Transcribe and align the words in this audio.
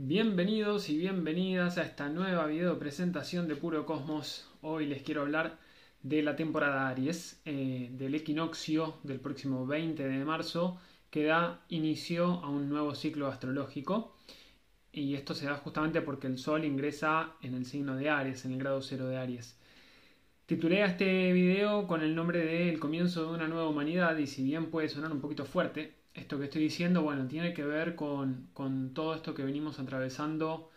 Bienvenidos 0.00 0.90
y 0.90 0.96
bienvenidas 0.96 1.76
a 1.76 1.82
esta 1.82 2.08
nueva 2.08 2.46
video 2.46 2.78
presentación 2.78 3.48
de 3.48 3.56
Puro 3.56 3.84
Cosmos. 3.84 4.48
Hoy 4.62 4.86
les 4.86 5.02
quiero 5.02 5.22
hablar 5.22 5.58
de 6.04 6.22
la 6.22 6.36
temporada 6.36 6.88
Aries, 6.88 7.40
eh, 7.44 7.88
del 7.90 8.14
equinoccio 8.14 8.98
del 9.02 9.18
próximo 9.18 9.66
20 9.66 10.06
de 10.06 10.24
marzo, 10.24 10.78
que 11.10 11.24
da 11.24 11.64
inicio 11.68 12.26
a 12.26 12.48
un 12.48 12.68
nuevo 12.68 12.94
ciclo 12.94 13.26
astrológico. 13.26 14.14
Y 14.92 15.16
esto 15.16 15.34
se 15.34 15.46
da 15.46 15.56
justamente 15.56 16.00
porque 16.00 16.28
el 16.28 16.38
Sol 16.38 16.64
ingresa 16.64 17.32
en 17.42 17.54
el 17.54 17.66
signo 17.66 17.96
de 17.96 18.08
Aries, 18.08 18.44
en 18.44 18.52
el 18.52 18.60
grado 18.60 18.80
cero 18.82 19.08
de 19.08 19.16
Aries. 19.16 19.58
Titulé 20.46 20.84
este 20.84 21.32
video 21.32 21.88
con 21.88 22.02
el 22.02 22.14
nombre 22.14 22.38
de 22.38 22.68
El 22.68 22.78
comienzo 22.78 23.24
de 23.24 23.34
una 23.34 23.48
nueva 23.48 23.68
humanidad 23.68 24.16
y 24.16 24.28
si 24.28 24.44
bien 24.44 24.70
puede 24.70 24.88
sonar 24.88 25.10
un 25.10 25.20
poquito 25.20 25.44
fuerte, 25.44 25.97
esto 26.18 26.38
que 26.38 26.44
estoy 26.44 26.62
diciendo, 26.62 27.02
bueno, 27.02 27.26
tiene 27.26 27.52
que 27.54 27.64
ver 27.64 27.94
con, 27.94 28.50
todo 28.94 29.14
esto 29.14 29.34
que 29.34 29.44
venimos 29.44 29.78
atravesando 29.78 30.70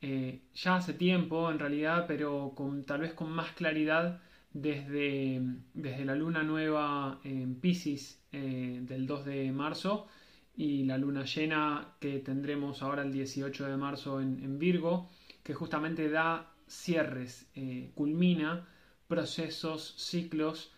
eh, 0.00 0.42
ya 0.54 0.76
hace 0.76 0.92
tiempo, 0.94 1.50
en 1.50 1.58
realidad, 1.58 2.06
pero 2.06 2.52
con, 2.54 2.84
tal 2.84 3.00
vez 3.00 3.14
con 3.14 3.30
más 3.30 3.52
claridad 3.52 4.20
desde, 4.52 5.40
desde 5.74 6.04
la 6.04 6.14
luna 6.14 6.42
nueva 6.42 7.20
en 7.24 7.56
Pisces 7.60 8.22
eh, 8.32 8.80
del 8.82 9.06
2 9.06 9.24
de 9.24 9.52
marzo 9.52 10.08
y 10.56 10.84
la 10.84 10.98
luna 10.98 11.24
llena 11.24 11.94
que 12.00 12.18
tendremos 12.18 12.82
ahora 12.82 13.02
el 13.02 13.12
18 13.12 13.66
de 13.66 13.76
marzo 13.76 14.20
en, 14.20 14.58
Virgo, 14.58 15.08
que 15.44 15.54
justamente 15.54 16.10
da 16.10 16.52
cierres, 16.68 17.48
eh, 17.54 17.92
culmina 17.94 18.66
procesos, 19.06 19.94
ciclos, 19.96 20.72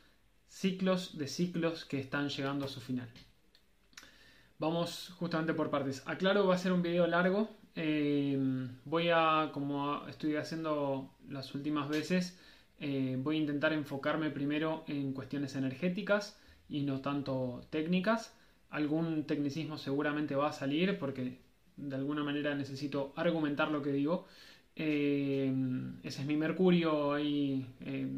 ciclos 0.47 1.17
de 1.17 1.27
ciclos 1.27 1.85
que 1.87 1.99
están 1.99 2.29
llegando 2.29 2.67
a 2.67 2.69
su 2.69 2.81
final. 2.81 3.09
Vamos 4.61 5.15
justamente 5.19 5.55
por 5.55 5.71
partes. 5.71 6.03
Aclaro, 6.05 6.47
va 6.47 6.55
a 6.55 6.59
ser 6.59 6.73
un 6.73 6.83
video 6.83 7.07
largo. 7.07 7.49
Eh, 7.75 8.39
voy 8.85 9.09
a, 9.09 9.53
como 9.55 10.07
estoy 10.07 10.37
haciendo 10.37 11.15
las 11.31 11.55
últimas 11.55 11.89
veces, 11.89 12.39
eh, 12.79 13.17
voy 13.19 13.37
a 13.37 13.39
intentar 13.39 13.73
enfocarme 13.73 14.29
primero 14.29 14.85
en 14.87 15.15
cuestiones 15.15 15.57
energéticas 15.57 16.39
y 16.69 16.83
no 16.83 17.01
tanto 17.01 17.63
técnicas. 17.71 18.37
Algún 18.69 19.25
tecnicismo 19.27 19.79
seguramente 19.79 20.35
va 20.35 20.51
a 20.51 20.53
salir 20.53 20.99
porque 20.99 21.39
de 21.79 21.97
alguna 21.97 22.23
manera 22.23 22.55
necesito 22.55 23.15
argumentar 23.17 23.71
lo 23.71 23.81
que 23.81 23.93
digo. 23.93 24.27
Eh, 24.77 25.51
ese 26.03 26.21
es 26.21 26.27
mi 26.27 26.37
Mercurio 26.37 27.15
ahí, 27.15 27.67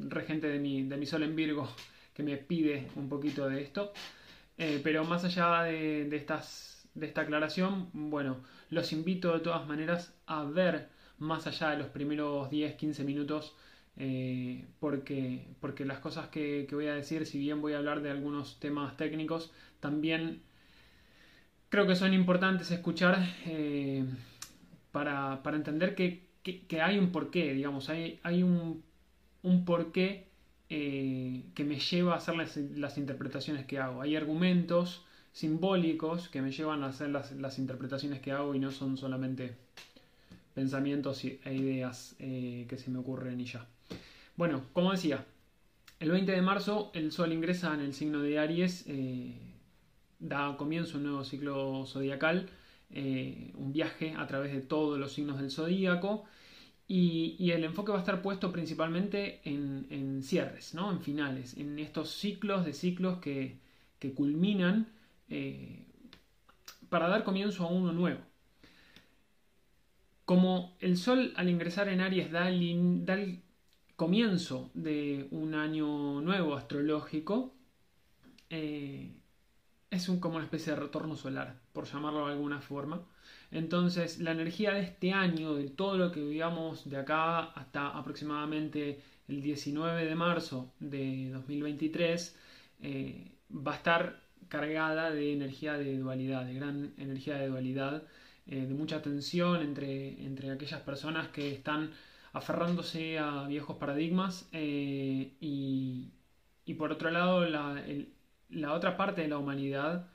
regente 0.09 0.49
de 0.49 0.59
mi, 0.59 0.83
de 0.83 0.97
mi 0.97 1.07
Sol 1.07 1.23
en 1.23 1.37
Virgo, 1.37 1.69
que 2.15 2.25
me 2.25 2.37
pide 2.37 2.89
un 2.97 3.09
poquito 3.09 3.49
de 3.49 3.63
esto. 3.63 3.93
Eh, 4.59 4.81
pero 4.83 5.05
más 5.05 5.25
allá 5.25 5.63
de, 5.63 6.15
esta 6.15 7.21
aclaración, 7.21 7.89
bueno, 7.93 8.43
los 8.71 8.93
invito 8.93 9.33
de 9.33 9.41
todas 9.41 9.67
maneras 9.67 10.15
a 10.27 10.45
ver 10.45 10.89
más 11.19 11.47
allá 11.47 11.71
de 11.71 11.79
los 11.79 11.89
primeros 11.89 12.51
10-15 12.51 13.05
minutos, 13.05 13.57
eh, 13.97 14.67
porque, 14.81 15.47
porque 15.61 15.85
las 15.85 16.01
cosas 16.01 16.29
que, 16.29 16.67
voy 16.73 16.87
a 16.89 16.95
decir, 16.95 17.27
si 17.27 17.39
bien 17.39 17.61
voy 17.61 17.75
a 17.75 17.79
hablar 17.79 18.03
de 18.03 18.11
algunos 18.11 18.59
temas 18.61 18.97
técnicos, 18.97 19.53
también 19.81 20.43
creo 21.69 21.87
que 21.87 21.97
son 21.97 22.13
importantes 22.13 22.71
escuchar 22.71 23.19
eh, 23.47 24.05
para, 24.91 25.41
entender 25.55 25.95
que, 25.95 26.29
hay 26.83 26.99
un 26.99 27.13
porqué, 27.13 27.55
digamos, 27.55 27.89
hay, 27.89 28.21
hay 28.23 28.43
un, 28.43 28.83
un 29.43 29.65
porqué 29.65 30.32
eh, 30.75 31.43
que 31.55 31.65
me 31.65 31.79
lleva 31.79 32.15
a 32.15 32.17
hacer 32.17 32.35
las, 32.35 32.97
interpretaciones 32.97 33.67
que 33.67 33.79
hago. 33.79 34.01
Hay 34.01 34.17
argumentos 34.17 35.05
simbólicos 35.35 36.31
que 36.31 36.41
me 36.41 36.51
llevan 36.51 36.83
a 36.83 36.87
hacer 36.87 37.11
las, 37.11 37.59
interpretaciones 37.59 38.23
que 38.23 38.33
hago 38.33 38.55
y 38.55 38.59
no 38.59 38.71
son 38.71 38.97
solamente 38.97 39.55
pensamientos 40.55 41.23
e 41.27 41.39
ideas 41.45 42.17
eh, 42.21 42.65
que 42.71 42.79
se 42.79 42.91
me 42.91 43.01
ocurren 43.01 43.39
y 43.39 43.45
ya. 43.45 43.67
Bueno, 44.35 44.63
como 44.73 44.93
decía, 44.93 45.27
el 46.01 46.11
20 46.11 46.33
de 46.33 46.41
marzo 46.41 46.91
el 46.95 47.13
Sol 47.13 47.35
ingresa 47.35 47.75
en 47.75 47.81
el 47.81 47.93
signo 47.93 48.23
de 48.23 48.39
Aries, 48.39 48.85
eh, 48.87 49.35
da 50.21 50.57
comienzo 50.57 50.97
un 50.97 51.03
nuevo 51.03 51.23
ciclo 51.23 51.85
zodiacal, 51.85 52.49
un 52.95 53.73
viaje 53.75 54.15
a 54.17 54.27
través 54.27 54.55
de 54.55 54.63
todos 54.63 54.99
los 54.99 55.13
signos 55.13 55.39
del 55.39 55.51
zodíaco 55.51 56.25
y, 56.89 57.51
el 57.51 57.65
enfoque 57.65 57.93
va 57.93 57.99
a 57.99 58.01
estar 58.01 58.23
puesto 58.23 58.53
principalmente 58.53 59.41
en, 59.45 60.23
cierres, 60.23 60.75
¿no? 60.75 60.91
en 60.91 61.01
finales, 61.01 61.57
en 61.57 61.79
estos 61.79 62.11
ciclos 62.11 62.65
de 62.65 62.73
ciclos 62.73 63.19
que, 63.19 63.61
culminan 64.17 64.89
eh, 65.29 65.87
para 66.89 67.09
dar 67.09 67.23
comienzo 67.25 67.65
a 67.65 67.71
uno 67.71 67.93
nuevo. 67.93 68.21
Como 70.25 70.77
el 70.81 70.97
Sol 70.97 71.33
al 71.37 71.49
ingresar 71.49 71.89
en 71.89 72.01
Aries 72.01 72.31
da 72.33 72.49
el, 72.49 73.43
comienzo 73.97 74.71
de 74.75 75.29
un 75.31 75.55
año 75.55 76.21
nuevo 76.21 76.57
astrológico, 76.57 77.55
eh, 78.51 79.22
es 79.93 80.09
un, 80.09 80.21
como 80.21 80.37
una 80.37 80.45
especie 80.45 80.73
de 80.73 80.81
retorno 80.81 81.17
solar, 81.17 81.55
por 81.75 81.85
llamarlo 81.85 82.27
de 82.27 82.33
alguna 82.33 82.63
forma. 82.63 83.03
Entonces, 83.51 84.19
la 84.21 84.33
energía 84.33 84.73
de 84.73 84.81
este 84.81 85.13
año, 85.13 85.55
de 85.55 85.69
todo 85.69 85.99
lo 85.99 86.11
que 86.11 86.23
vivamos 86.23 86.89
de 86.89 86.97
acá 86.97 87.41
hasta 87.53 87.89
aproximadamente 87.89 89.03
el 89.29 89.43
19 89.43 90.07
de 90.07 90.15
marzo 90.15 90.73
de 90.81 91.31
2023, 91.33 92.37
eh, 92.81 93.33
va 93.55 93.73
a 93.73 93.77
estar 93.77 94.23
cargada 94.49 95.11
de 95.11 95.35
energía 95.35 95.75
de 95.75 95.99
dualidad, 95.99 96.47
de 96.47 96.55
gran 96.55 96.95
energía 96.97 97.37
de 97.37 97.49
dualidad, 97.49 98.05
eh, 98.47 98.65
de 98.67 98.75
mucha 98.75 99.03
tensión 99.03 99.61
entre, 99.61 100.25
entre 100.25 100.51
aquellas 100.51 100.81
personas 100.81 101.29
que 101.29 101.53
están 101.53 101.91
aferrándose 102.33 103.19
a 103.19 103.47
viejos 103.47 103.77
paradigmas 103.77 104.49
eh, 104.53 105.35
y, 105.39 106.13
por 106.79 106.91
otro 106.93 107.11
lado 107.11 107.45
la, 107.45 107.85
la 108.53 108.73
otra 108.75 108.97
parte 108.97 109.23
de 109.23 109.29
la 109.29 109.39
humanidad 109.39 110.09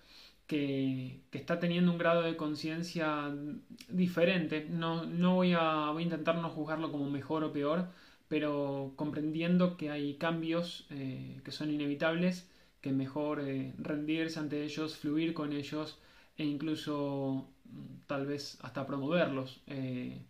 que, 0.48 1.22
está 1.31 1.59
teniendo 1.59 1.92
un 1.92 1.98
grado 1.98 2.24
de 2.24 2.38
conciencia 2.38 3.31
diferente. 3.90 4.68
No, 4.70 5.06
no 5.06 5.36
voy, 5.36 5.53
a, 5.56 5.94
intentar 6.00 6.38
no 6.38 6.50
juzgarlo 6.50 6.92
como 6.92 7.09
mejor 7.09 7.44
o 7.44 7.53
peor, 7.53 7.90
pero 8.28 8.94
comprendiendo 8.96 9.78
que 9.78 9.92
hay 9.92 10.16
cambios 10.16 10.88
eh, 10.90 11.42
que 11.44 11.52
son 11.52 11.72
inevitables, 11.72 12.50
que 12.81 12.92
mejor 12.92 13.42
eh, 13.42 13.74
rendirse 13.78 14.40
ante 14.40 14.64
ellos, 14.64 14.97
fluir 14.97 15.34
con 15.34 15.53
ellos 15.53 16.00
e 16.38 16.46
incluso 16.46 17.47
mm, 17.66 18.08
tal 18.08 18.26
vez 18.26 18.58
hasta 18.62 18.86
promoverlos. 18.88 19.62
Eh, 19.68 20.22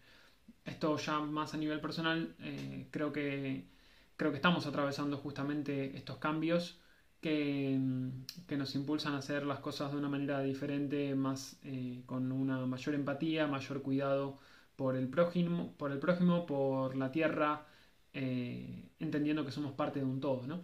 esto 0.65 0.97
ya 0.97 1.19
más 1.19 1.53
a 1.53 1.57
nivel 1.57 1.79
personal, 1.79 2.35
creo, 2.91 3.13
que, 3.13 3.65
creo 4.17 4.31
que 4.31 4.37
estamos 4.37 4.65
atravesando 4.67 5.17
justamente 5.17 5.95
estos 5.97 6.17
cambios 6.17 6.79
que, 7.27 8.55
nos 8.57 8.75
impulsan 8.75 9.13
a 9.13 9.17
hacer 9.17 9.45
las 9.45 9.59
cosas 9.59 9.91
de 9.91 9.97
una 9.97 10.09
manera 10.09 10.41
diferente, 10.41 11.13
más 11.15 11.59
eh, 11.63 12.01
con 12.05 12.31
una 12.31 12.65
mayor 12.65 12.95
empatía, 12.95 13.47
mayor 13.47 13.81
cuidado 13.81 14.39
por 14.75 14.95
el 14.95 15.07
prójimo, 15.09 15.73
por, 15.77 15.91
el 15.91 15.99
prójimo, 15.99 16.45
por 16.45 16.95
la 16.95 17.11
tierra, 17.11 17.65
eh, 18.13 18.89
entendiendo 18.99 19.45
que 19.45 19.51
somos 19.51 19.73
parte 19.73 19.99
de 19.99 20.05
un 20.05 20.21
todo. 20.21 20.47
¿no? 20.47 20.63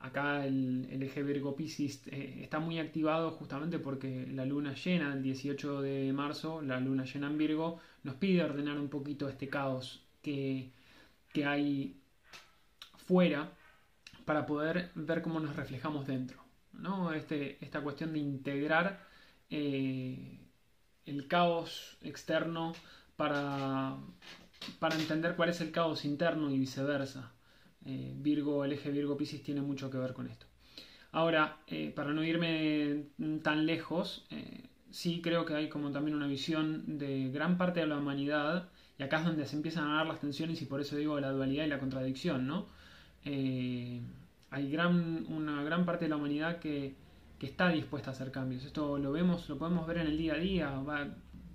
Acá 0.00 0.44
el, 0.44 1.02
eje 1.02 1.22
Virgo 1.22 1.56
Piscis 1.56 2.06
eh, 2.08 2.40
está 2.42 2.58
muy 2.58 2.78
activado 2.78 3.30
justamente 3.30 3.78
porque 3.78 4.26
la 4.30 4.44
luna 4.44 4.74
llena, 4.74 5.14
el 5.14 5.22
18 5.22 5.80
de 5.80 6.12
marzo, 6.12 6.60
la 6.62 6.80
luna 6.80 7.04
llena 7.04 7.28
en 7.28 7.38
Virgo, 7.38 7.80
nos 8.02 8.16
pide 8.16 8.44
ordenar 8.44 8.78
un 8.78 8.88
poquito 8.88 9.28
este 9.28 9.48
caos 9.48 10.02
que, 10.22 10.70
que 11.32 11.46
hay 11.46 11.96
fuera 13.06 13.52
para 14.28 14.44
poder 14.44 14.90
ver 14.94 15.22
cómo 15.22 15.40
nos 15.40 15.56
reflejamos 15.56 16.06
dentro. 16.06 16.44
¿no? 16.74 17.14
Este, 17.14 17.56
esta 17.64 17.80
cuestión 17.80 18.12
de 18.12 18.18
integrar 18.18 19.00
eh, 19.48 20.38
el 21.06 21.26
caos 21.28 21.96
externo 22.02 22.74
para, 23.16 23.96
para 24.78 24.96
entender 24.96 25.34
cuál 25.34 25.48
es 25.48 25.62
el 25.62 25.70
caos 25.70 26.04
interno 26.04 26.50
y 26.50 26.58
viceversa. 26.58 27.32
Eh, 27.86 28.12
Virgo, 28.18 28.66
el 28.66 28.74
eje 28.74 28.90
Virgo 28.90 29.16
Piscis 29.16 29.42
tiene 29.42 29.62
mucho 29.62 29.90
que 29.90 29.96
ver 29.96 30.12
con 30.12 30.28
esto. 30.28 30.44
Ahora, 31.10 31.60
eh, 31.66 31.90
para 31.96 32.12
no 32.12 32.22
irme 32.22 33.06
tan 33.42 33.64
lejos, 33.64 34.26
sí 34.90 35.22
creo 35.22 35.46
que 35.46 35.54
hay 35.54 35.70
como 35.70 35.90
también 35.90 36.14
una 36.14 36.26
visión 36.26 36.98
de 36.98 37.30
gran 37.30 37.56
parte 37.56 37.80
de 37.80 37.86
la 37.86 37.96
humanidad, 37.96 38.68
y 38.98 39.04
acá 39.04 39.20
es 39.20 39.24
donde 39.24 39.46
se 39.46 39.56
empiezan 39.56 39.88
a 39.88 39.94
dar 39.94 40.06
las 40.06 40.20
tensiones 40.20 40.60
y 40.60 40.66
por 40.66 40.82
eso 40.82 40.96
digo 40.96 41.18
la 41.18 41.30
dualidad 41.30 41.64
y 41.64 41.68
la 41.68 41.78
contradicción, 41.78 42.46
¿no? 42.46 42.66
Hay 44.50 44.70
gran, 44.70 45.26
una 45.28 45.62
gran 45.62 45.84
parte 45.84 46.06
de 46.06 46.10
la 46.10 46.16
humanidad 46.16 46.58
que, 46.58 46.94
está 47.40 47.68
dispuesta 47.68 48.10
a 48.10 48.14
hacer 48.14 48.32
cambios. 48.32 48.64
Esto 48.64 48.98
lo 48.98 49.12
vemos, 49.12 49.48
lo 49.48 49.58
podemos 49.58 49.86
ver 49.86 49.98
en 49.98 50.08
el 50.08 50.18
día 50.18 50.34
a 50.34 50.38
día. 50.38 50.82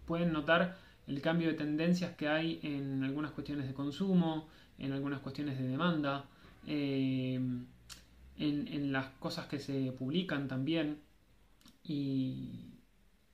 pueden 0.06 0.32
notar 0.32 0.78
el 1.08 1.22
cambio 1.22 1.50
de 1.50 1.56
tendencias 1.56 2.16
que 2.16 2.30
hay 2.30 2.60
en 2.64 3.04
algunas 3.04 3.32
cuestiones 3.32 3.68
de 3.68 3.74
consumo, 3.74 4.48
en 4.80 4.94
algunas 4.94 5.20
cuestiones 5.20 5.60
de 5.60 5.68
demanda, 5.68 6.26
eh, 6.68 7.38
en, 8.38 8.92
las 8.94 9.08
cosas 9.20 9.48
que 9.48 9.60
se 9.60 9.92
publican 9.92 10.48
también. 10.48 11.02
Y, 11.84 12.70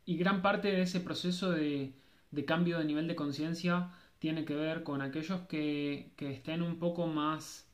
gran 0.08 0.42
parte 0.42 0.70
de 0.70 0.82
ese 0.82 1.00
proceso 1.02 1.52
de, 1.52 1.94
de 2.32 2.46
cambio 2.46 2.80
de 2.80 2.86
nivel 2.86 3.08
de 3.08 3.16
conciencia 3.16 3.92
tiene 4.20 4.46
que 4.46 4.56
ver 4.56 4.84
con 4.84 5.02
aquellos 5.02 5.42
que, 5.42 6.12
estén 6.18 6.62
un 6.62 6.78
poco 6.78 7.08
más 7.08 7.69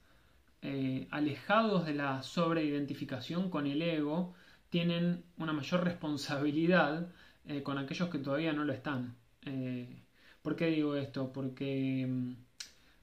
eh, 0.68 1.08
alejados 1.12 1.86
de 1.86 1.94
la 1.94 2.24
sobreidentificación 2.24 3.52
con 3.52 3.68
el 3.68 3.84
ego, 3.84 4.34
tienen 4.72 5.24
una 5.38 5.54
mayor 5.54 5.84
responsabilidad 5.84 7.08
eh, 7.46 7.62
con 7.62 7.78
aquellos 7.78 8.10
que 8.10 8.18
todavía 8.18 8.52
no 8.52 8.66
lo 8.66 8.74
están. 8.74 9.16
Eh, 9.44 10.02
¿Por 10.42 10.56
qué 10.56 10.66
digo 10.66 10.96
esto? 10.96 11.32
Porque, 11.32 12.08
mm, 12.10 12.34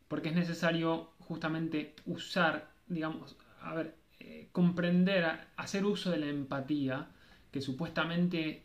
porque 0.09 0.31
es 0.31 0.35
necesario 0.35 1.13
justamente 1.21 1.95
usar, 2.07 2.69
digamos, 2.89 3.37
a 3.61 3.75
ver, 3.75 3.95
comprender, 4.51 5.25
hacer 5.57 5.85
uso 5.85 6.11
de 6.11 6.19
la 6.19 6.27
empatía 6.27 7.09
que 7.53 7.61
supuestamente 7.61 8.63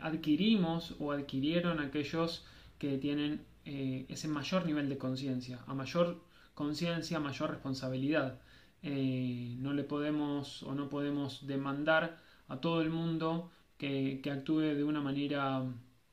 adquirimos 0.00 0.96
o 1.00 1.12
adquirieron 1.12 1.80
aquellos 1.80 2.44
que 2.78 2.98
tienen 2.98 3.44
ese 3.64 4.28
mayor 4.28 4.66
nivel 4.66 4.88
de 4.88 4.98
conciencia. 4.98 5.58
A 5.66 5.74
mayor 5.74 6.22
conciencia, 6.54 7.20
mayor 7.20 7.50
responsabilidad. 7.50 8.38
Eh, 8.82 9.54
no 9.58 9.72
le 9.72 9.84
podemos 9.84 10.62
o 10.64 10.74
no 10.74 10.88
podemos 10.88 11.46
demandar 11.46 12.18
a 12.48 12.60
todo 12.60 12.82
el 12.82 12.90
mundo 12.90 13.50
que, 13.78 14.20
actúe 14.30 14.60
de 14.60 14.84
una 14.84 15.00
manera 15.00 15.64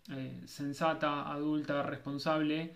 eh, 0.09 0.41
sensata, 0.45 1.31
adulta, 1.31 1.83
responsable, 1.83 2.75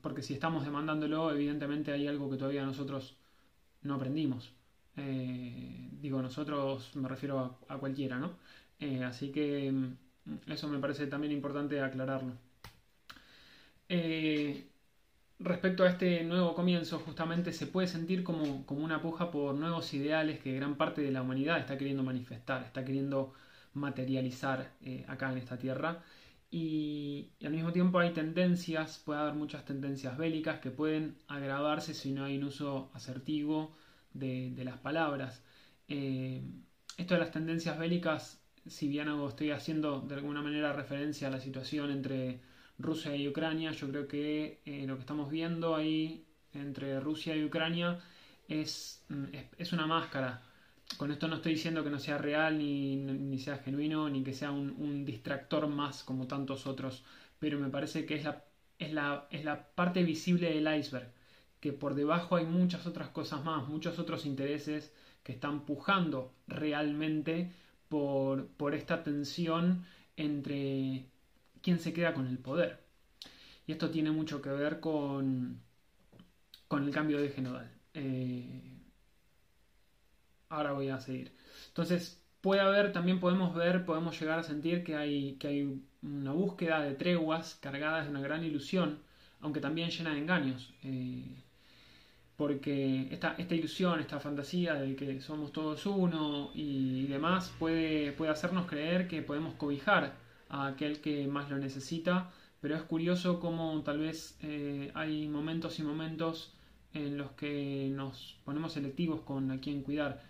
porque 0.00 0.22
si 0.22 0.32
estamos 0.34 0.64
demandándolo, 0.64 1.30
evidentemente 1.30 1.92
hay 1.92 2.06
algo 2.06 2.30
que 2.30 2.38
todavía 2.38 2.64
nosotros 2.64 3.16
no 3.82 3.94
aprendimos. 3.94 4.52
digo, 4.96 6.22
nosotros 6.22 6.96
me 6.96 7.08
refiero 7.08 7.58
a 7.68 7.76
cualquiera, 7.78 8.18
¿no? 8.18 8.32
así 9.04 9.30
que 9.30 9.70
mm, 9.70 10.50
eso 10.52 10.68
me 10.68 10.78
parece 10.78 11.06
también 11.06 11.32
importante 11.32 11.80
aclararlo. 11.80 12.32
Eh, 13.88 14.66
respecto 15.40 15.84
a 15.84 15.90
este 15.90 16.24
nuevo 16.24 16.54
comienzo, 16.54 16.98
justamente 16.98 17.52
se 17.52 17.66
puede 17.66 17.86
sentir 17.86 18.24
como, 18.24 18.64
una 18.68 19.00
puja 19.00 19.30
por 19.30 19.54
nuevos 19.54 19.92
ideales 19.94 20.40
que 20.40 20.54
gran 20.54 20.76
parte 20.76 21.00
de 21.00 21.12
la 21.12 21.22
humanidad 21.22 21.58
está 21.58 21.78
queriendo 21.78 22.02
manifestar, 22.02 22.64
está 22.64 22.84
queriendo 22.84 23.34
materializar 23.74 24.72
eh, 24.82 25.04
acá 25.08 25.30
en 25.32 25.38
esta 25.38 25.58
tierra. 25.58 26.02
Y, 26.50 27.30
al 27.44 27.52
mismo 27.52 27.72
tiempo 27.72 27.98
hay 27.98 28.12
tendencias, 28.12 28.98
puede 29.04 29.20
haber 29.20 29.34
muchas 29.34 29.64
tendencias 29.64 30.16
bélicas 30.16 30.60
que 30.60 30.70
pueden 30.70 31.16
agravarse 31.28 31.94
si 31.94 32.12
no 32.12 32.24
hay 32.24 32.38
un 32.38 32.44
uso 32.44 32.90
asertivo 32.94 33.76
de, 34.14 34.52
las 34.64 34.78
palabras. 34.78 35.42
Eh, 35.88 36.42
esto 36.96 37.14
de 37.14 37.20
las 37.20 37.30
tendencias 37.30 37.78
bélicas, 37.78 38.42
si 38.66 38.88
bien 38.88 39.08
estoy 39.28 39.50
haciendo 39.52 40.00
de 40.00 40.16
alguna 40.16 40.42
manera 40.42 40.72
referencia 40.72 41.28
a 41.28 41.30
la 41.30 41.40
situación 41.40 41.90
entre 41.90 42.40
Rusia 42.78 43.14
y 43.16 43.28
Ucrania. 43.28 43.72
Yo 43.72 43.88
creo 43.88 44.08
que 44.08 44.60
eh, 44.64 44.84
lo 44.86 44.94
que 44.94 45.00
estamos 45.00 45.30
viendo 45.30 45.74
ahí 45.74 46.24
entre 46.52 47.00
Rusia 47.00 47.36
y 47.36 47.44
Ucrania 47.44 47.98
es, 48.48 49.04
mm, 49.08 49.24
es, 49.58 49.72
una 49.72 49.86
máscara. 49.86 50.42
Con 50.96 51.10
esto 51.10 51.28
no 51.28 51.36
estoy 51.36 51.52
diciendo 51.54 51.84
que 51.84 51.90
no 51.90 51.98
sea 51.98 52.18
real, 52.18 52.58
ni, 52.58 53.38
sea 53.38 53.58
genuino, 53.58 54.08
ni 54.08 54.22
que 54.22 54.32
sea 54.32 54.50
un, 54.50 55.04
distractor 55.04 55.68
más 55.68 56.02
como 56.02 56.26
tantos 56.26 56.66
otros, 56.66 57.04
pero 57.38 57.58
me 57.58 57.68
parece 57.68 58.06
que 58.06 58.16
es 58.16 58.24
la, 58.24 58.44
es, 58.78 58.92
la, 58.92 59.28
es 59.30 59.44
la 59.44 59.68
parte 59.74 60.02
visible 60.02 60.52
del 60.52 60.78
iceberg, 60.78 61.12
que 61.60 61.72
por 61.72 61.94
debajo 61.94 62.36
hay 62.36 62.46
muchas 62.46 62.86
otras 62.86 63.10
cosas 63.10 63.44
más, 63.44 63.68
muchos 63.68 63.98
otros 63.98 64.24
intereses 64.24 64.94
que 65.22 65.32
están 65.32 65.66
pujando 65.66 66.32
realmente 66.46 67.52
por, 67.88 68.48
por 68.48 68.74
esta 68.74 69.02
tensión 69.02 69.84
entre 70.16 71.06
quién 71.62 71.78
se 71.78 71.92
queda 71.92 72.14
con 72.14 72.26
el 72.26 72.38
poder. 72.38 72.80
Y 73.66 73.72
esto 73.72 73.90
tiene 73.90 74.10
mucho 74.10 74.40
que 74.40 74.50
ver 74.50 74.80
con, 74.80 75.60
con 76.68 76.84
el 76.84 76.90
cambio 76.90 77.18
de 77.18 77.26
eje 77.26 77.42
nodal. 77.42 77.70
Eh, 77.94 78.78
ahora 80.48 80.72
voy 80.72 80.88
a 80.88 81.00
seguir. 81.00 81.32
Entonces, 81.68 82.22
puede 82.40 82.60
haber, 82.60 82.92
también 82.92 83.20
podemos 83.20 83.54
ver, 83.54 83.84
podemos 83.84 84.18
llegar 84.18 84.38
a 84.38 84.42
sentir 84.42 84.84
que 84.84 84.96
hay, 84.96 85.34
que 85.34 85.48
hay 85.48 85.82
una 86.02 86.32
búsqueda 86.32 86.80
de 86.80 86.94
treguas 86.94 87.56
cargadas 87.56 88.04
de 88.04 88.10
una 88.10 88.20
gran 88.20 88.44
ilusión, 88.44 89.00
aunque 89.40 89.60
también 89.60 89.90
llena 89.90 90.14
de 90.14 90.18
engaños. 90.18 90.72
Eh, 90.84 91.42
porque 92.36 93.08
esta, 93.10 93.34
esta, 93.36 93.54
ilusión, 93.54 94.00
esta 94.00 94.20
fantasía 94.20 94.74
de 94.74 94.94
que 94.94 95.20
somos 95.20 95.52
todos 95.52 95.84
uno 95.86 96.52
y 96.54 97.06
demás 97.08 97.52
puede, 97.58 98.12
puede 98.12 98.30
hacernos 98.30 98.66
creer 98.66 99.08
que 99.08 99.22
podemos 99.22 99.54
cobijar 99.54 100.14
a 100.48 100.66
aquel 100.66 101.00
que 101.00 101.26
más 101.26 101.50
lo 101.50 101.58
necesita, 101.58 102.30
pero 102.60 102.74
es 102.76 102.82
curioso 102.82 103.40
cómo 103.40 103.82
tal 103.82 103.98
vez 103.98 104.38
eh, 104.42 104.90
hay 104.94 105.28
momentos 105.28 105.78
y 105.78 105.82
momentos 105.82 106.54
en 106.94 107.16
los 107.18 107.30
que 107.32 107.90
nos 107.92 108.38
ponemos 108.44 108.72
selectivos 108.72 109.20
con 109.20 109.50
a 109.50 109.60
quién 109.60 109.82
cuidar. 109.82 110.22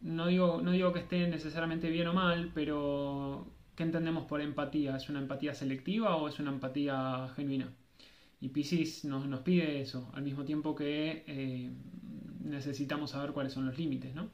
No 0.00 0.26
digo, 0.26 0.60
no 0.62 0.72
digo 0.72 0.92
que 0.92 1.00
esté 1.00 1.28
necesariamente 1.28 1.90
bien 1.90 2.08
o 2.08 2.12
mal, 2.12 2.50
pero 2.54 3.46
¿qué 3.76 3.84
entendemos 3.84 4.24
por 4.24 4.40
empatía? 4.40 4.96
¿Es 4.96 5.08
una 5.08 5.20
empatía 5.20 5.54
selectiva 5.54 6.16
o 6.16 6.28
es 6.28 6.38
una 6.40 6.50
empatía 6.50 7.30
genuina? 7.36 7.72
Y 8.40 8.48
Pisces 8.48 9.04
nos, 9.04 9.26
nos 9.26 9.40
pide 9.40 9.80
eso, 9.80 10.10
al 10.14 10.22
mismo 10.24 10.44
tiempo 10.44 10.74
que 10.74 11.24
eh, 11.28 11.70
necesitamos 12.42 13.10
saber 13.10 13.32
cuáles 13.32 13.52
son 13.52 13.66
los 13.66 13.78
límites, 13.78 14.14
¿no? 14.14 14.30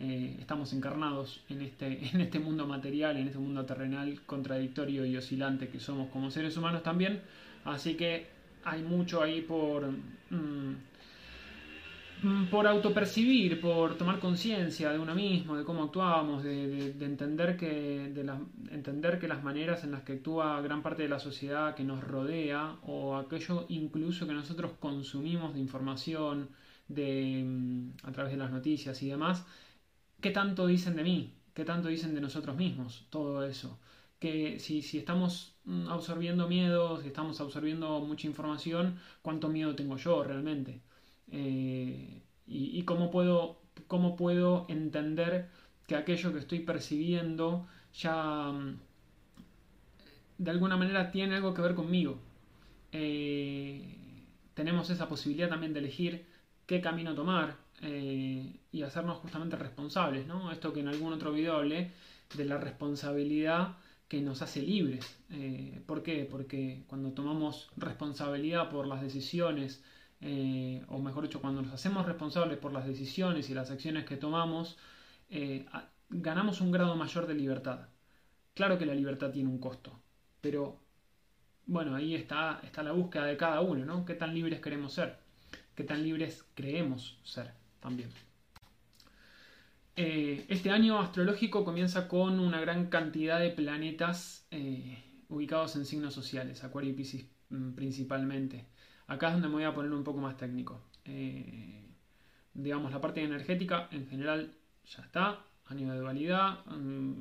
Eh, 0.00 0.36
estamos 0.38 0.72
encarnados 0.72 1.42
en 1.48 1.62
este, 1.62 1.86
en 2.14 2.20
este 2.20 2.38
mundo 2.38 2.66
material, 2.66 3.16
en 3.16 3.26
este 3.26 3.38
mundo 3.38 3.64
terrenal 3.64 4.20
contradictorio 4.26 5.04
y 5.04 5.16
oscilante 5.16 5.68
que 5.68 5.80
somos 5.80 6.08
como 6.10 6.30
seres 6.30 6.56
humanos 6.56 6.82
también. 6.82 7.20
Así 7.64 7.94
que 7.94 8.26
hay 8.64 8.82
mucho 8.82 9.22
ahí 9.22 9.40
por, 9.42 9.90
mm, 10.30 10.74
por 12.50 12.66
autopercibir, 12.66 13.60
por 13.60 13.96
tomar 13.96 14.18
conciencia 14.18 14.90
de 14.90 14.98
uno 14.98 15.14
mismo, 15.14 15.56
de 15.56 15.64
cómo 15.64 15.84
actuamos, 15.84 16.42
de, 16.42 16.90
entender, 17.00 17.56
que, 17.56 18.10
de 18.12 18.30
entender 18.72 19.18
que 19.18 19.28
las 19.28 19.42
maneras 19.44 19.84
en 19.84 19.92
las 19.92 20.02
que 20.02 20.14
actúa 20.14 20.60
gran 20.60 20.82
parte 20.82 21.02
de 21.02 21.08
la 21.08 21.18
sociedad 21.20 21.74
que 21.74 21.84
nos 21.84 22.02
rodea 22.02 22.76
o 22.82 23.16
aquello 23.16 23.66
incluso 23.68 24.26
que 24.26 24.34
nosotros 24.34 24.72
consumimos 24.80 25.54
de 25.54 25.60
información 25.60 26.48
de, 26.88 27.44
mm, 27.44 28.06
a 28.08 28.12
través 28.12 28.32
de 28.32 28.38
las 28.38 28.50
noticias 28.50 29.00
y 29.02 29.08
demás, 29.08 29.44
¿qué 30.20 30.30
tanto 30.30 30.66
dicen 30.66 30.96
de 30.96 31.04
mí? 31.04 31.34
¿Qué 31.54 31.64
tanto 31.64 31.88
dicen 31.88 32.14
de 32.14 32.20
nosotros 32.20 32.56
mismos? 32.56 33.06
Todo 33.10 33.44
eso. 33.44 33.78
Que 34.18 34.58
si, 34.58 34.82
si 34.82 34.98
estamos 34.98 35.54
mm, 35.64 35.88
absorbiendo 35.88 36.48
miedo, 36.48 37.00
si 37.00 37.08
estamos 37.08 37.40
absorbiendo 37.40 38.00
mucha 38.00 38.26
información, 38.26 38.98
¿cuánto 39.22 39.48
miedo 39.48 39.74
tengo 39.76 39.96
yo 39.96 40.22
realmente? 40.24 40.80
Eh, 41.30 42.22
y, 42.46 42.82
cómo, 42.84 43.10
puedo, 43.10 43.60
cómo 43.86 44.16
puedo 44.16 44.66
entender 44.68 45.50
que 45.86 45.96
aquello 45.96 46.32
que 46.32 46.38
estoy 46.38 46.60
percibiendo 46.60 47.66
ya 47.92 48.50
mm, 48.52 48.78
de 50.38 50.50
alguna 50.50 50.76
manera 50.76 51.10
tiene 51.10 51.36
algo 51.36 51.54
que 51.54 51.62
ver 51.62 51.74
conmigo. 51.74 52.18
Eh, 52.92 53.96
tenemos 54.54 54.90
esa 54.90 55.08
posibilidad 55.08 55.48
también 55.48 55.72
de 55.72 55.80
elegir 55.80 56.26
qué 56.66 56.80
camino 56.80 57.14
tomar, 57.14 57.56
eh, 57.80 58.60
y 58.72 58.82
hacernos 58.82 59.18
justamente 59.18 59.56
responsables, 59.56 60.26
¿no? 60.26 60.50
Esto 60.50 60.72
que 60.72 60.80
en 60.80 60.88
algún 60.88 61.12
otro 61.12 61.32
video 61.32 61.56
hablé 61.56 61.92
de 62.34 62.44
la 62.44 62.58
responsabilidad 62.58 63.76
que 64.08 64.20
nos 64.20 64.42
hace 64.42 64.62
libres. 64.62 65.16
Eh, 65.30 65.80
¿Por 65.86 66.02
qué? 66.02 66.26
Porque 66.30 66.84
cuando 66.88 67.12
tomamos 67.12 67.70
responsabilidad 67.76 68.70
por 68.70 68.86
las 68.86 69.02
decisiones, 69.02 69.82
eh, 70.20 70.84
o 70.88 70.98
mejor 70.98 71.24
dicho, 71.24 71.40
cuando 71.40 71.62
nos 71.62 71.72
hacemos 71.72 72.06
responsables 72.06 72.58
por 72.58 72.72
las 72.72 72.86
decisiones 72.86 73.50
y 73.50 73.54
las 73.54 73.70
acciones 73.70 74.04
que 74.04 74.16
tomamos, 74.16 74.76
ganamos 76.10 76.60
un 76.60 76.72
grado 76.72 76.96
mayor 76.96 77.26
de 77.26 77.34
libertad. 77.34 77.88
Claro 78.54 78.78
que 78.78 78.86
la 78.86 78.94
libertad 78.94 79.30
tiene 79.30 79.50
un 79.50 79.58
costo, 79.58 79.92
pero 80.40 80.80
bueno, 81.66 81.94
ahí 81.94 82.14
está, 82.14 82.60
está 82.64 82.82
la 82.82 82.92
búsqueda 82.92 83.26
de 83.26 83.36
cada 83.36 83.60
uno, 83.60 83.84
¿no? 83.84 84.04
¿Qué 84.06 84.14
tan 84.14 84.34
libres 84.34 84.60
queremos 84.60 84.94
ser? 84.94 85.18
¿Qué 85.74 85.84
tan 85.84 86.02
libres 86.02 86.44
creemos 86.54 87.20
ser? 87.22 87.52
También. 87.80 88.10
Eh, 89.96 90.44
este 90.48 90.70
año 90.70 91.00
astrológico 91.00 91.64
comienza 91.64 92.06
con 92.06 92.38
una 92.38 92.60
gran 92.60 92.86
cantidad 92.86 93.40
de 93.40 93.50
planetas 93.50 94.46
eh, 94.52 95.02
ubicados 95.28 95.74
en 95.76 95.84
signos 95.84 96.14
sociales, 96.14 96.62
Acuario 96.62 96.90
y 96.90 96.94
Pisces 96.94 97.26
mm, 97.50 97.72
principalmente. 97.72 98.66
Acá 99.08 99.28
es 99.28 99.32
donde 99.34 99.48
me 99.48 99.54
voy 99.54 99.64
a 99.64 99.74
poner 99.74 99.92
un 99.92 100.04
poco 100.04 100.18
más 100.20 100.36
técnico. 100.36 100.82
Eh, 101.04 101.84
digamos, 102.54 102.92
la 102.92 103.00
parte 103.00 103.22
energética 103.22 103.88
en 103.90 104.06
general 104.06 104.52
ya 104.86 105.02
está, 105.02 105.44
año 105.66 105.92
de 105.92 105.98
dualidad, 105.98 106.64
mm, 106.66 107.12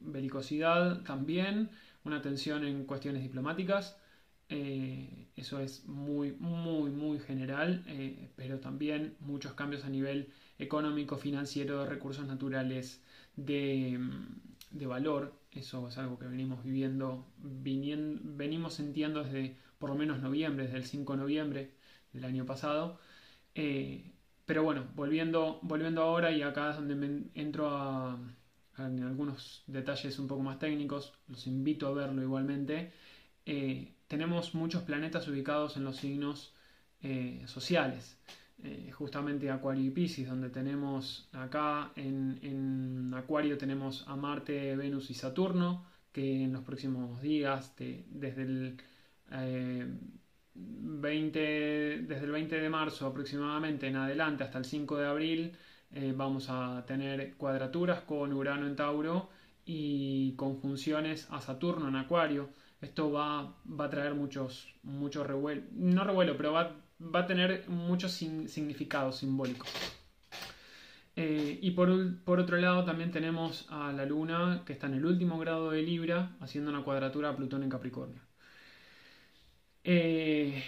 belicosidad 0.00 1.02
también, 1.02 1.70
una 2.04 2.22
tensión 2.22 2.64
en 2.64 2.84
cuestiones 2.84 3.22
diplomáticas. 3.22 3.97
Eh, 4.50 5.28
eso 5.36 5.60
es 5.60 5.84
muy, 5.86 6.32
muy, 6.32 6.90
muy 6.90 7.18
general, 7.20 7.84
eh, 7.86 8.30
pero 8.36 8.60
también 8.60 9.16
muchos 9.20 9.52
cambios 9.54 9.84
a 9.84 9.90
nivel 9.90 10.32
económico, 10.58 11.16
financiero, 11.18 11.80
de 11.82 11.88
recursos 11.88 12.26
naturales, 12.26 13.02
de, 13.36 13.98
de 14.70 14.86
valor. 14.86 15.34
Eso 15.52 15.88
es 15.88 15.98
algo 15.98 16.18
que 16.18 16.26
venimos 16.26 16.64
viviendo, 16.64 17.26
venimos 17.38 18.74
sintiendo 18.74 19.24
desde 19.24 19.56
por 19.78 19.90
lo 19.90 19.96
menos 19.96 20.20
noviembre, 20.20 20.64
desde 20.64 20.78
el 20.78 20.84
5 20.84 21.12
de 21.14 21.18
noviembre 21.18 21.70
del 22.12 22.24
año 22.24 22.46
pasado. 22.46 22.98
Eh, 23.54 24.12
pero 24.46 24.62
bueno, 24.62 24.86
volviendo, 24.94 25.58
volviendo 25.62 26.02
ahora 26.02 26.32
y 26.32 26.42
acá 26.42 26.70
es 26.70 26.76
donde 26.76 26.94
me 26.94 27.24
entro 27.34 27.68
a, 27.70 28.18
algunos 28.76 29.64
detalles 29.66 30.18
un 30.18 30.28
poco 30.28 30.42
más 30.42 30.58
técnicos, 30.58 31.12
los 31.28 31.46
invito 31.46 31.86
a 31.88 31.92
verlo 31.92 32.22
igualmente. 32.22 32.92
Tenemos 34.08 34.54
muchos 34.54 34.82
planetas 34.82 35.28
ubicados 35.28 35.76
en 35.76 35.84
los 35.84 35.96
signos 35.96 36.54
eh, 37.02 37.42
sociales. 37.46 38.18
Eh, 38.64 38.90
justamente 38.92 39.50
Acuario 39.50 39.84
y 39.84 39.90
Pisces, 39.90 40.28
donde 40.28 40.50
tenemos 40.50 41.28
acá 41.32 41.92
en, 41.94 43.14
Acuario 43.14 43.56
tenemos 43.56 44.04
a 44.08 44.16
Marte, 44.16 44.74
Venus 44.74 45.10
y 45.10 45.14
Saturno, 45.14 45.84
que 46.12 46.44
en 46.44 46.52
los 46.52 46.64
próximos 46.64 47.22
días, 47.22 47.74
desde, 47.76 48.42
el, 48.42 48.76
20, 50.54 51.38
desde 51.38 52.24
el 52.24 52.30
20 52.32 52.60
de 52.60 52.68
marzo 52.68 53.06
aproximadamente 53.06 53.86
en 53.86 53.96
adelante 53.96 54.42
hasta 54.42 54.58
el 54.58 54.64
5 54.64 54.96
de 54.96 55.06
abril, 55.06 55.52
eh, 55.92 56.12
vamos 56.16 56.48
a 56.50 56.84
tener 56.86 57.34
cuadraturas 57.36 58.00
con 58.02 58.32
Urano 58.32 58.66
en 58.66 58.76
Tauro 58.76 59.30
y 59.64 60.32
conjunciones 60.36 61.28
a 61.30 61.40
Saturno 61.40 61.88
en 61.88 61.96
Acuario. 61.96 62.50
Esto 62.80 63.10
va, 63.10 63.56
va 63.68 63.84
a 63.86 63.90
traer 63.90 64.14
muchos, 64.14 64.72
muchos 64.82 65.26
revuelo, 65.26 65.62
no 65.72 66.04
revuelo, 66.04 66.36
pero 66.36 66.52
va, 66.52 66.76
va 67.00 67.20
a 67.20 67.26
tener 67.26 67.68
muchos 67.68 68.12
significados 68.12 69.16
simbólicos. 69.18 69.68
Eh, 71.16 71.58
y 71.60 71.72
por, 71.72 72.22
por, 72.22 72.38
otro 72.38 72.56
lado 72.58 72.84
también 72.84 73.10
tenemos 73.10 73.66
a 73.70 73.92
la 73.92 74.06
Luna 74.06 74.62
que 74.64 74.72
está 74.72 74.86
en 74.86 74.94
el 74.94 75.04
último 75.04 75.36
grado 75.40 75.72
de 75.72 75.82
Libra 75.82 76.36
haciendo 76.38 76.70
una 76.70 76.84
cuadratura 76.84 77.30
a 77.30 77.36
Plutón 77.36 77.64
en 77.64 77.70
Capricornio. 77.70 78.22
Eh, 79.82 80.62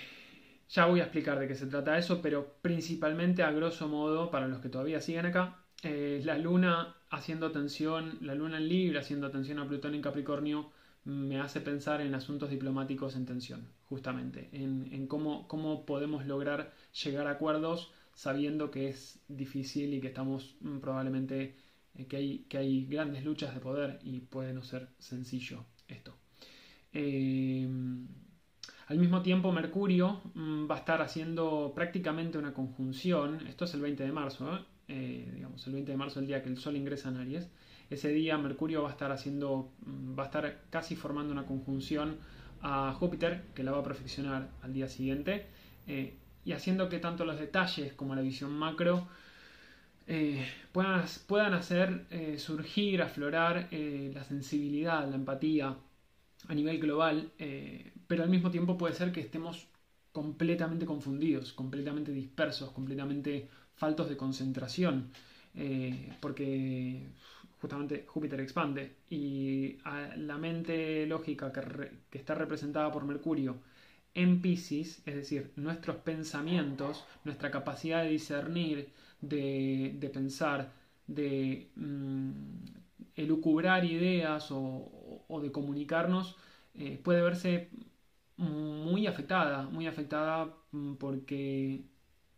ya 0.68 0.86
voy 0.86 1.00
a 1.00 1.04
explicar 1.04 1.38
de 1.38 1.46
qué 1.46 1.54
se 1.54 1.66
trata 1.66 1.98
eso, 1.98 2.20
pero 2.22 2.56
principalmente 2.62 3.42
a 3.42 3.52
grosso 3.52 3.86
modo, 3.86 4.30
para 4.30 4.48
los 4.48 4.60
que 4.60 4.68
todavía 4.68 5.00
siguen 5.00 5.26
acá, 5.26 5.58
eh, 5.82 6.20
la 6.24 6.38
luna 6.38 6.96
haciendo 7.10 7.46
atención, 7.46 8.18
la 8.20 8.34
luna 8.34 8.58
en 8.58 8.68
Libra 8.68 9.00
haciendo 9.00 9.26
atención 9.26 9.58
a 9.58 9.68
Plutón 9.68 9.94
en 9.94 10.02
Capricornio, 10.02 10.72
me 11.04 11.40
hace 11.40 11.60
pensar 11.60 12.00
en 12.00 12.14
asuntos 12.14 12.50
diplomáticos 12.50 13.16
en 13.16 13.26
tensión, 13.26 13.68
justamente, 13.84 14.48
en, 14.52 15.06
cómo, 15.06 15.86
podemos 15.86 16.26
lograr 16.26 16.72
llegar 17.02 17.26
a 17.26 17.32
acuerdos 17.32 17.92
sabiendo 18.14 18.70
que 18.70 18.88
es 18.88 19.18
difícil 19.28 19.94
y 19.94 20.00
que 20.00 20.08
estamos 20.08 20.56
mm, 20.60 20.78
probablemente, 20.78 21.56
eh, 21.94 22.06
que, 22.06 22.58
hay, 22.58 22.86
grandes 22.86 23.24
luchas 23.24 23.54
de 23.54 23.60
poder 23.60 23.98
y 24.02 24.20
puede 24.20 24.52
no 24.52 24.62
ser 24.62 24.88
sencillo 24.98 25.64
esto. 25.88 26.14
Eh, 26.92 27.66
al 28.90 28.98
mismo 28.98 29.22
tiempo, 29.22 29.52
Mercurio 29.52 30.20
mm, 30.34 30.68
va 30.68 30.74
a 30.74 30.78
estar 30.78 31.00
haciendo 31.00 31.72
prácticamente 31.74 32.38
una 32.38 32.52
conjunción, 32.52 33.46
esto 33.46 33.64
es 33.64 33.74
el 33.74 33.80
20 33.80 34.02
de 34.02 34.12
marzo. 34.12 34.66
Eh, 34.88 35.30
digamos, 35.32 35.64
el 35.68 35.74
20 35.74 35.92
de 35.92 35.96
marzo, 35.96 36.18
el 36.18 36.26
día 36.26 36.42
que 36.42 36.48
el 36.48 36.58
Sol 36.58 36.76
ingresa 36.76 37.08
en 37.08 37.18
Aries. 37.18 37.48
Ese 37.90 38.08
día 38.08 38.38
Mercurio 38.38 38.82
va 38.82 38.88
a 38.88 38.92
estar 38.92 39.12
haciendo, 39.12 39.72
mm, 39.84 40.18
va 40.18 40.24
a 40.24 40.26
estar 40.26 40.62
casi 40.70 40.96
formando 40.96 41.32
una 41.32 41.44
conjunción 41.46 42.18
a 42.62 42.92
Júpiter, 42.92 43.44
que 43.54 43.62
la 43.62 43.72
va 43.72 43.80
a 43.80 43.82
perfeccionar 43.82 44.48
al 44.62 44.72
día 44.72 44.88
siguiente, 44.88 45.46
eh, 45.86 46.14
y 46.44 46.52
haciendo 46.52 46.88
que 46.88 46.98
tanto 46.98 47.24
los 47.24 47.38
detalles 47.38 47.92
como 47.94 48.14
la 48.14 48.22
visión 48.22 48.52
macro 48.52 49.06
puedan, 50.72 51.04
puedan, 51.28 51.54
hacer 51.54 52.06
surgir, 52.38 53.00
aflorar 53.00 53.68
la 53.70 54.24
sensibilidad, 54.24 55.08
la 55.08 55.14
empatía 55.14 55.76
a 56.48 56.54
nivel 56.54 56.80
global 56.80 57.30
pero 58.10 58.24
al 58.24 58.28
mismo 58.28 58.50
tiempo 58.50 58.76
puede 58.76 58.92
ser 58.92 59.12
que 59.12 59.20
estemos 59.20 59.68
completamente 60.10 60.84
confundidos, 60.84 61.52
completamente 61.52 62.10
dispersos, 62.10 62.72
completamente 62.72 63.48
faltos 63.76 64.08
de 64.08 64.16
concentración, 64.16 65.12
eh, 65.54 66.12
porque 66.20 67.06
justamente 67.60 68.04
Júpiter 68.06 68.40
expande 68.40 68.96
y 69.10 69.78
la 70.16 70.38
mente 70.38 71.06
lógica 71.06 71.52
que, 71.52 72.18
está 72.18 72.34
representada 72.34 72.90
por 72.90 73.04
Mercurio 73.04 73.58
en 74.14 74.40
Pisces, 74.42 75.02
es 75.06 75.14
decir, 75.14 75.52
nuestros 75.56 75.96
pensamientos, 75.96 77.04
nuestra 77.24 77.50
capacidad 77.50 78.02
de 78.02 78.10
discernir, 78.10 78.92
de, 79.20 80.10
pensar, 80.12 80.72
de 81.06 81.70
mm, 81.76 82.30
elucubrar 83.16 83.84
ideas 83.84 84.48
o, 84.50 85.40
de 85.42 85.52
comunicarnos, 85.52 86.36
eh, 86.74 86.98
puede 87.02 87.22
verse 87.22 87.70
muy 88.36 89.06
afectada, 89.06 89.64
muy 89.68 89.86
afectada 89.86 90.56
mm, 90.72 90.94
porque, 90.94 91.84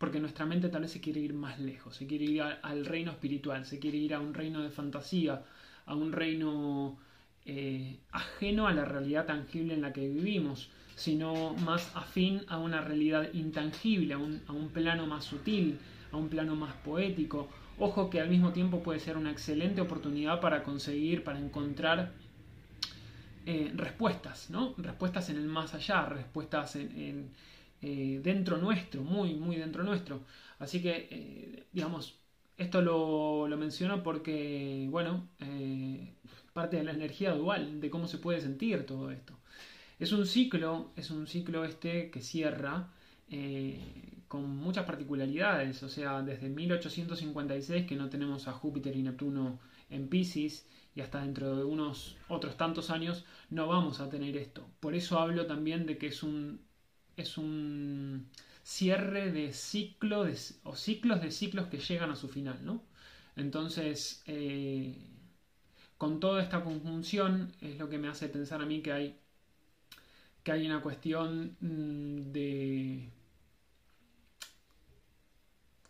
porque 0.03 0.19
nuestra 0.19 0.47
mente 0.47 0.69
tal 0.69 0.83
vez 0.83 0.91
se 0.91 1.01
quiere 1.01 1.21
ir 1.21 1.33
más 1.33 1.61
lejos, 1.61 1.95
se 1.95 2.09
quiere 2.09 2.25
ir 2.25 2.43
al 2.43 2.85
reino 2.85 3.13
espiritual, 3.13 3.65
se 3.65 3.79
quiere 3.79 3.99
ir 3.99 4.15
a 4.15 4.19
un 4.19 4.35
reino 4.35 4.61
de 4.61 4.69
fantasía, 4.69 5.45
a 5.87 5.95
un 5.95 6.11
reino 6.11 6.99
eh, 7.47 8.01
ajeno 8.11 8.67
a 8.67 8.73
la 8.73 8.85
realidad 8.85 9.27
tangible 9.27 9.75
en 9.75 9.81
la 9.81 9.93
que 9.93 10.09
vivimos, 10.09 10.71
sino 10.97 11.55
más 11.55 11.95
afín 11.95 12.43
a 12.49 12.59
una 12.59 12.81
realidad 12.81 13.29
intangible, 13.33 14.15
a 14.15 14.19
un, 14.19 14.43
a 14.49 14.53
un 14.53 14.71
plano 14.71 15.07
más 15.07 15.23
sutil, 15.25 15.79
a 16.11 16.17
un 16.17 16.29
plano 16.29 16.57
más 16.57 16.75
poético. 16.85 17.49
Ojo 17.79 18.11
que 18.11 18.21
al 18.21 18.29
mismo 18.29 18.53
tiempo 18.53 18.83
puede 18.83 18.99
ser 18.99 19.17
una 19.17 19.31
excelente 19.31 19.81
oportunidad 19.81 20.41
para 20.41 20.65
conseguir, 20.65 21.23
para 21.23 21.39
encontrar 21.39 22.11
eh, 23.47 23.71
respuestas, 23.77 24.51
¿no? 24.51 24.75
Respuestas 24.79 25.31
en 25.31 25.37
el 25.37 25.47
más 25.47 25.75
allá, 25.75 26.07
respuestas 26.07 26.75
en, 26.75 27.31
eh, 27.83 28.21
dentro 28.23 28.59
nuestro, 28.59 29.03
muy, 29.03 29.35
muy 29.35 29.57
dentro 29.57 29.83
nuestro. 29.83 30.23
Así 30.59 30.81
que, 30.81 31.09
eh, 31.11 31.65
digamos, 31.73 32.19
esto 32.57 32.81
lo, 32.81 33.49
lo, 33.49 33.57
menciono 33.57 34.03
porque, 34.03 34.87
bueno, 34.91 35.29
parte 36.53 36.77
de 36.77 36.85
la 36.85 36.93
energía 36.93 37.33
dual, 37.33 37.81
de 37.81 37.91
cómo 37.91 38.07
se 38.07 38.19
puede 38.19 38.41
sentir 38.41 38.87
todo 38.87 39.11
esto. 39.11 39.39
Es 39.99 40.13
un 40.13 40.27
ciclo, 40.27 40.93
es 40.97 41.11
un 41.11 41.27
ciclo 41.27 41.65
este 41.65 42.11
que 42.11 42.21
cierra 42.21 42.89
con 44.29 44.57
muchas 44.57 44.85
particularidades, 44.85 45.83
o 45.83 45.89
sea, 45.89 46.23
desde 46.23 46.49
1856 46.49 47.87
que 47.87 47.97
no 47.97 48.09
tenemos 48.11 48.49
a 48.49 48.53
Júpiter 48.53 48.95
y 48.97 49.03
Neptuno 49.03 49.59
en 49.91 50.09
Pisces, 50.09 50.67
y 50.95 51.01
hasta 51.01 51.21
dentro 51.21 51.57
de 51.57 51.65
unos 51.65 52.17
otros 52.29 52.57
tantos 52.57 52.91
años 52.91 53.25
no 53.51 53.67
vamos 53.67 54.01
a 54.01 54.09
tener 54.11 54.37
esto. 54.37 54.67
Por 54.81 54.95
eso 54.95 55.19
hablo 55.19 55.47
también 55.47 55.87
de 55.87 55.99
que 55.99 56.09
es 56.09 56.23
un, 56.23 56.61
es 57.17 57.39
un 57.39 58.29
cierre 58.63 59.33
de 59.33 59.53
ciclo 59.53 60.27
o 60.65 60.77
ciclos 60.77 61.21
de 61.21 61.31
ciclos 61.31 61.67
que 61.69 61.79
llegan 61.79 62.11
a 62.11 62.17
su 62.17 62.29
final, 62.29 62.65
¿no? 62.65 62.83
Entonces, 63.37 64.23
eh, 64.27 64.97
con 65.99 66.21
toda 66.21 66.43
esta 66.43 66.63
conjunción 66.63 67.53
es 67.61 67.79
lo 67.79 67.89
que 67.89 67.99
me 67.99 68.09
hace 68.09 68.29
pensar 68.29 68.63
a 68.63 68.67
mí 68.67 68.83
que 68.83 68.93
hay, 68.93 69.19
que 70.43 70.53
hay 70.53 70.67
una 70.67 70.83
cuestión 70.83 71.57
mm, 71.61 72.33
de... 72.33 73.09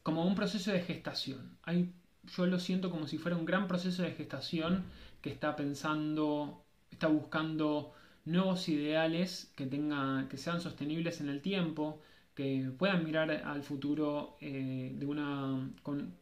como 0.02 0.24
un 0.26 0.34
proceso 0.34 0.70
de 0.72 0.82
gestación. 0.82 1.58
Hay 1.64 1.92
yo 2.24 2.46
lo 2.46 2.58
siento 2.58 2.90
como 2.90 3.06
si 3.06 3.18
fuera 3.18 3.36
un 3.36 3.44
gran 3.44 3.66
proceso 3.66 4.02
de 4.02 4.12
gestación 4.12 4.84
que 5.20 5.30
está 5.30 5.56
pensando, 5.56 6.64
está 6.90 7.08
buscando 7.08 7.94
nuevos 8.24 8.68
ideales 8.68 9.52
que, 9.56 9.66
tengan, 9.66 10.28
que 10.28 10.38
sean 10.38 10.60
sostenibles 10.60 11.20
en 11.20 11.28
el 11.28 11.40
tiempo, 11.42 12.00
que 12.34 12.70
puedan 12.78 13.04
mirar 13.04 13.30
al 13.30 13.62
futuro 13.62 14.36
eh, 14.40 14.92
de 14.94 15.06
una, 15.06 15.70
con, 15.82 16.14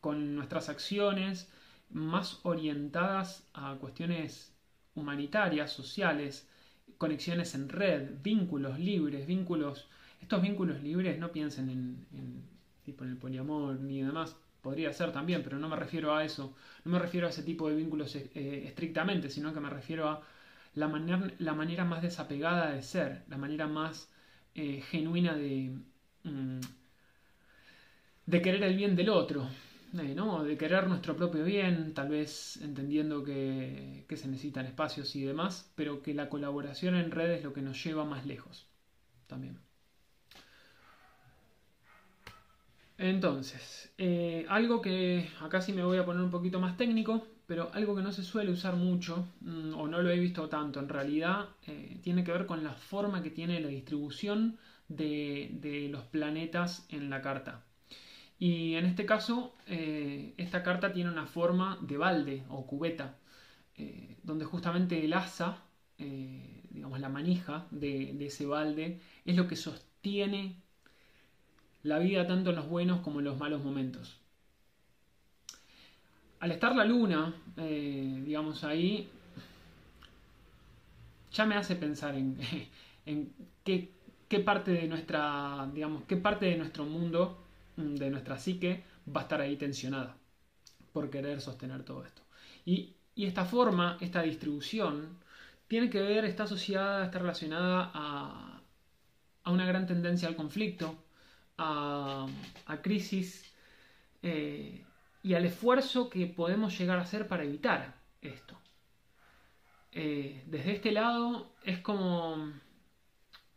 con 0.00 0.34
nuestras 0.34 0.68
acciones 0.68 1.50
más 1.90 2.40
orientadas 2.44 3.46
a 3.54 3.76
cuestiones 3.76 4.54
humanitarias, 4.94 5.72
sociales, 5.72 6.48
conexiones 6.98 7.54
en 7.54 7.68
red, 7.68 8.10
vínculos 8.22 8.78
libres, 8.78 9.26
vínculos. 9.26 9.88
Estos 10.20 10.42
vínculos 10.42 10.82
libres 10.82 11.18
no 11.18 11.32
piensen 11.32 11.70
en, 11.70 12.42
tipo 12.84 13.04
en 13.04 13.10
el 13.10 13.16
poliamor 13.16 13.78
ni 13.80 14.02
demás, 14.02 14.36
podría 14.60 14.92
ser 14.92 15.12
también, 15.12 15.42
pero 15.42 15.58
no 15.58 15.68
me 15.68 15.76
refiero 15.76 16.14
a 16.14 16.24
eso, 16.24 16.54
no 16.84 16.92
me 16.92 16.98
refiero 16.98 17.26
a 17.26 17.30
ese 17.30 17.42
tipo 17.42 17.68
de 17.68 17.76
vínculos 17.76 18.14
eh, 18.16 18.64
estrictamente, 18.66 19.30
sino 19.30 19.52
que 19.54 19.60
me 19.60 19.70
refiero 19.70 20.08
a 20.08 20.22
la, 20.74 20.88
manera, 20.88 21.30
la 21.38 21.54
manera 21.54 21.84
más 21.84 22.02
desapegada 22.02 22.72
de 22.72 22.82
ser, 22.82 23.24
la 23.28 23.36
manera 23.38 23.66
más 23.66 24.10
eh, 24.54 24.80
genuina 24.80 25.34
de, 25.36 25.76
mm, 26.24 26.60
de 28.26 28.42
querer 28.42 28.62
el 28.62 28.76
bien 28.76 28.94
del 28.96 29.08
otro, 29.08 29.48
eh, 29.98 30.14
¿no? 30.14 30.44
de 30.44 30.56
querer 30.56 30.86
nuestro 30.86 31.16
propio 31.16 31.44
bien, 31.44 31.94
tal 31.94 32.08
vez 32.08 32.58
entendiendo 32.62 33.24
que, 33.24 34.04
que 34.08 34.16
se 34.16 34.28
necesitan 34.28 34.66
espacios 34.66 35.16
y 35.16 35.22
demás, 35.24 35.72
pero 35.74 36.02
que 36.02 36.14
la 36.14 36.28
colaboración 36.28 36.94
en 36.94 37.10
redes 37.10 37.38
es 37.38 37.44
lo 37.44 37.52
que 37.52 37.62
nos 37.62 37.82
lleva 37.82 38.04
más 38.04 38.26
lejos 38.26 38.66
también. 39.26 39.58
Entonces, 42.98 43.92
eh, 43.96 44.44
algo 44.48 44.82
que 44.82 45.28
acá 45.40 45.60
sí 45.62 45.72
me 45.72 45.84
voy 45.84 45.98
a 45.98 46.04
poner 46.04 46.22
un 46.22 46.30
poquito 46.30 46.58
más 46.60 46.76
técnico, 46.76 47.26
pero 47.48 47.70
algo 47.72 47.96
que 47.96 48.02
no 48.02 48.12
se 48.12 48.22
suele 48.22 48.52
usar 48.52 48.76
mucho, 48.76 49.26
mm, 49.40 49.72
o 49.74 49.88
no 49.88 50.02
lo 50.02 50.10
he 50.10 50.18
visto 50.18 50.50
tanto 50.50 50.80
en 50.80 50.88
realidad, 50.90 51.48
eh, 51.66 51.98
tiene 52.02 52.22
que 52.22 52.30
ver 52.30 52.44
con 52.44 52.62
la 52.62 52.74
forma 52.74 53.22
que 53.22 53.30
tiene 53.30 53.58
la 53.60 53.68
distribución 53.68 54.58
de, 54.88 55.88
los 55.90 56.04
planetas 56.04 56.86
en 56.90 57.08
la 57.08 57.22
carta. 57.22 57.64
Y 58.38 58.74
en 58.74 58.84
este 58.84 59.06
caso, 59.06 59.56
eh, 59.66 60.34
esta 60.36 60.62
carta 60.62 60.92
tiene 60.92 61.10
una 61.10 61.26
forma 61.26 61.78
de 61.80 61.96
balde 61.96 62.44
o 62.50 62.66
cubeta, 62.66 63.16
eh, 63.78 64.18
donde 64.22 64.44
justamente 64.44 65.04
el 65.04 65.12
asa, 65.14 65.62
digamos 66.70 67.00
la 67.00 67.08
manija 67.08 67.66
de, 67.70 68.12
de 68.14 68.26
ese 68.26 68.46
balde, 68.46 69.00
es 69.24 69.36
lo 69.36 69.48
que 69.48 69.56
sostiene 69.56 70.56
la 71.82 71.98
vida 71.98 72.26
tanto 72.26 72.50
en 72.50 72.56
los 72.56 72.68
buenos 72.68 73.00
como 73.00 73.20
en 73.20 73.24
los 73.26 73.38
malos 73.38 73.64
momentos 73.64 74.17
al 76.40 76.52
estar 76.52 76.74
la 76.74 76.84
luna, 76.84 77.34
eh, 77.56 78.22
digamos 78.24 78.64
ahí, 78.64 79.08
ya 81.32 81.44
me 81.44 81.56
hace 81.56 81.76
pensar 81.76 82.14
en, 82.14 82.36
qué, 83.64 84.38
parte 84.44 84.72
de 84.72 84.86
nuestra, 84.86 85.68
digamos, 85.72 86.04
qué 86.04 86.16
parte 86.16 86.46
de 86.46 86.56
nuestro 86.56 86.84
mundo, 86.84 87.38
mm, 87.76 87.94
de 87.96 88.10
nuestra 88.10 88.38
psique, 88.38 88.84
va 89.14 89.22
a 89.22 89.24
estar 89.24 89.40
ahí 89.40 89.56
tensionada 89.56 90.16
por 90.92 91.10
querer 91.10 91.40
sostener 91.40 91.82
todo 91.84 92.04
esto. 92.04 92.22
Y, 92.64 92.94
esta 93.16 93.44
forma, 93.44 93.98
esta 94.00 94.22
distribución, 94.22 95.18
tiene 95.66 95.90
que 95.90 96.00
ver, 96.00 96.24
está 96.24 96.44
asociada, 96.44 97.04
está 97.04 97.18
relacionada 97.18 97.90
a, 97.92 98.62
una 99.46 99.66
gran 99.66 99.86
tendencia 99.86 100.28
al 100.28 100.36
conflicto, 100.36 100.96
a, 101.56 102.28
crisis. 102.82 103.44
Eh, 104.22 104.84
y 105.22 105.34
al 105.34 105.44
esfuerzo 105.44 106.08
que 106.10 106.26
podemos 106.26 106.78
llegar 106.78 106.98
a 106.98 107.02
hacer 107.02 107.26
para 107.26 107.44
evitar 107.44 107.96
esto. 108.20 108.58
Eh, 109.92 110.44
desde 110.46 110.72
este 110.72 110.92
lado 110.92 111.52
es 111.64 111.78
como 111.80 112.52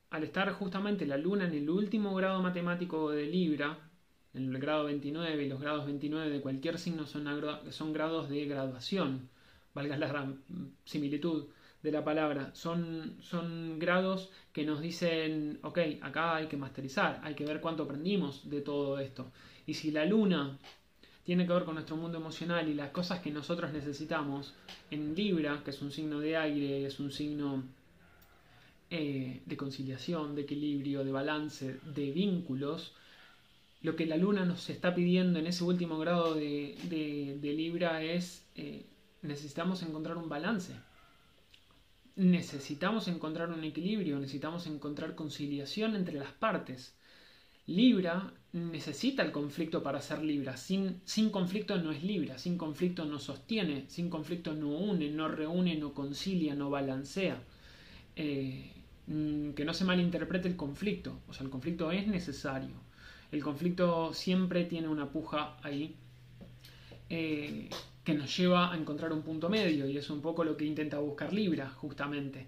al 0.10 0.24
estar 0.24 0.52
justamente 0.54 1.06
la 1.06 1.18
luna 1.18 1.46
en 1.46 1.54
el 1.54 1.70
último 1.70 2.14
grado 2.16 2.42
matemático 2.42 3.12
de 3.12 3.26
Libra, 3.26 3.78
en 4.34 4.54
el 4.54 4.62
grado 4.62 4.86
29 4.86 5.44
y 5.44 5.50
los 5.50 5.60
grados 5.60 5.86
29 5.86 6.30
de 6.30 6.42
cualquier 6.42 6.78
signo 6.78 7.06
son, 7.06 7.28
son 7.70 7.94
grados 7.94 8.30
de 8.30 8.46
graduación, 8.46 9.30
valga 9.74 9.98
la 9.98 10.34
similitud 10.86 11.48
de 11.82 11.92
la 11.92 12.04
palabra, 12.04 12.52
son, 12.54 13.18
son 13.22 13.80
grados 13.80 14.30
que 14.54 14.66
nos 14.66 14.82
dicen, 14.82 15.60
ok, 15.64 15.80
acá 16.02 16.36
hay 16.36 16.48
que 16.48 16.58
masterizar, 16.58 17.20
hay 17.24 17.34
que 17.34 17.46
ver 17.46 17.60
cuánto 17.60 17.84
aprendimos 17.84 18.50
de 18.50 18.62
todo 18.62 19.00
esto. 19.00 19.32
Y 19.66 19.74
si 19.74 19.92
la 19.92 20.06
luna 20.06 20.60
tiene 21.24 21.46
que 21.46 21.54
ver 21.54 21.66
con 21.66 21.76
nuestro 21.76 21.96
mundo 21.96 22.18
emocional 22.18 22.68
y 22.68 22.74
las 22.74 22.90
cosas 22.90 23.20
que 23.20 23.32
nosotros 23.32 23.72
necesitamos 23.72 24.54
en 24.90 25.16
Libra, 25.16 25.62
que 25.64 25.72
es 25.72 25.82
un 25.82 25.92
signo 25.92 26.20
de 26.20 26.38
aire, 26.38 26.86
es 26.86 27.00
un 27.00 27.12
signo 27.12 27.64
eh, 28.90 29.42
de 29.46 29.58
conciliación, 29.58 30.36
de 30.36 30.42
equilibrio, 30.42 31.04
de 31.04 31.12
balance, 31.12 31.80
de 31.96 32.12
vínculos, 32.12 32.94
lo 33.82 33.96
que 33.96 34.06
la 34.06 34.18
luna 34.18 34.46
nos 34.46 34.70
está 34.70 34.94
pidiendo 34.94 35.40
en 35.40 35.48
ese 35.48 35.64
último 35.64 35.98
grado 35.98 36.36
de, 36.36 37.40
Libra 37.42 38.04
es 38.04 38.46
eh, 38.56 38.86
necesitamos 39.22 39.82
encontrar 39.82 40.18
un 40.18 40.30
balance. 40.30 40.74
Necesitamos 42.16 43.08
encontrar 43.08 43.50
un 43.50 43.64
equilibrio, 43.64 44.20
necesitamos 44.20 44.68
encontrar 44.68 45.16
conciliación 45.16 45.96
entre 45.96 46.20
las 46.20 46.32
partes. 46.32 46.94
Libra 47.72 48.34
necesita 48.54 49.24
el 49.24 49.32
conflicto 49.32 49.82
para 49.82 50.02
ser 50.02 50.24
Libra. 50.24 50.58
Sin, 50.58 51.02
sin, 51.06 51.30
conflicto 51.30 51.78
no 51.78 51.92
es 51.92 52.04
Libra, 52.04 52.38
sin 52.38 52.58
conflicto 52.58 53.06
no 53.06 53.20
sostiene, 53.20 53.86
sin 53.88 54.10
conflicto 54.10 54.54
no 54.54 54.70
une, 54.70 55.10
no 55.10 55.28
reúne, 55.28 55.78
no 55.78 55.94
concilia, 55.94 56.56
no 56.56 56.70
balancea. 56.70 57.42
Eh, 58.16 58.72
mm, 59.08 59.52
que 59.52 59.66
no 59.66 59.74
se 59.74 59.86
malinterprete 59.86 60.48
el 60.48 60.56
conflicto, 60.56 61.22
o 61.28 61.34
sea, 61.34 61.46
el 61.46 61.50
conflicto 61.50 61.92
es 61.92 62.08
necesario. 62.08 62.76
El 63.32 63.42
conflicto 63.44 64.14
siempre 64.14 64.66
tiene 64.66 64.90
una 64.90 65.10
puja 65.10 65.58
ahí 65.64 65.96
eh, 67.10 67.70
que 68.04 68.14
nos 68.14 68.36
lleva 68.38 68.74
a 68.74 68.78
encontrar 68.78 69.14
un 69.14 69.22
punto 69.22 69.50
medio 69.50 69.88
y 69.88 69.98
es 69.98 70.10
un 70.10 70.22
poco 70.22 70.44
lo 70.44 70.58
que 70.58 70.66
intenta 70.66 71.00
buscar 71.00 71.32
Libra, 71.34 71.70
justamente. 71.70 72.48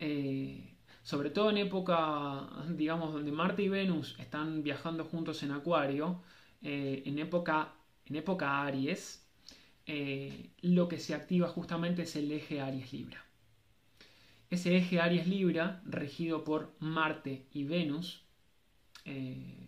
Eh, 0.00 0.75
sobre 1.06 1.30
todo 1.30 1.50
en 1.50 1.58
época, 1.58 2.48
digamos, 2.68 3.12
donde 3.12 3.30
Marte 3.30 3.62
y 3.62 3.68
Venus 3.68 4.16
están 4.18 4.64
viajando 4.64 5.04
juntos 5.04 5.40
en 5.44 5.52
Acuario, 5.52 6.20
eh, 6.62 7.04
en, 7.06 7.20
época, 7.20 7.74
en 8.06 8.16
época 8.16 8.64
Aries, 8.64 9.24
eh, 9.86 10.50
lo 10.62 10.88
que 10.88 10.98
se 10.98 11.14
activa 11.14 11.46
justamente 11.46 12.02
es 12.02 12.16
el 12.16 12.32
eje 12.32 12.60
Aries-Libra. 12.60 13.24
Ese 14.50 14.76
eje 14.76 15.00
Aries-Libra, 15.00 15.80
regido 15.84 16.42
por 16.42 16.74
Marte 16.80 17.46
y 17.52 17.62
Venus, 17.62 18.24
eh, 19.04 19.64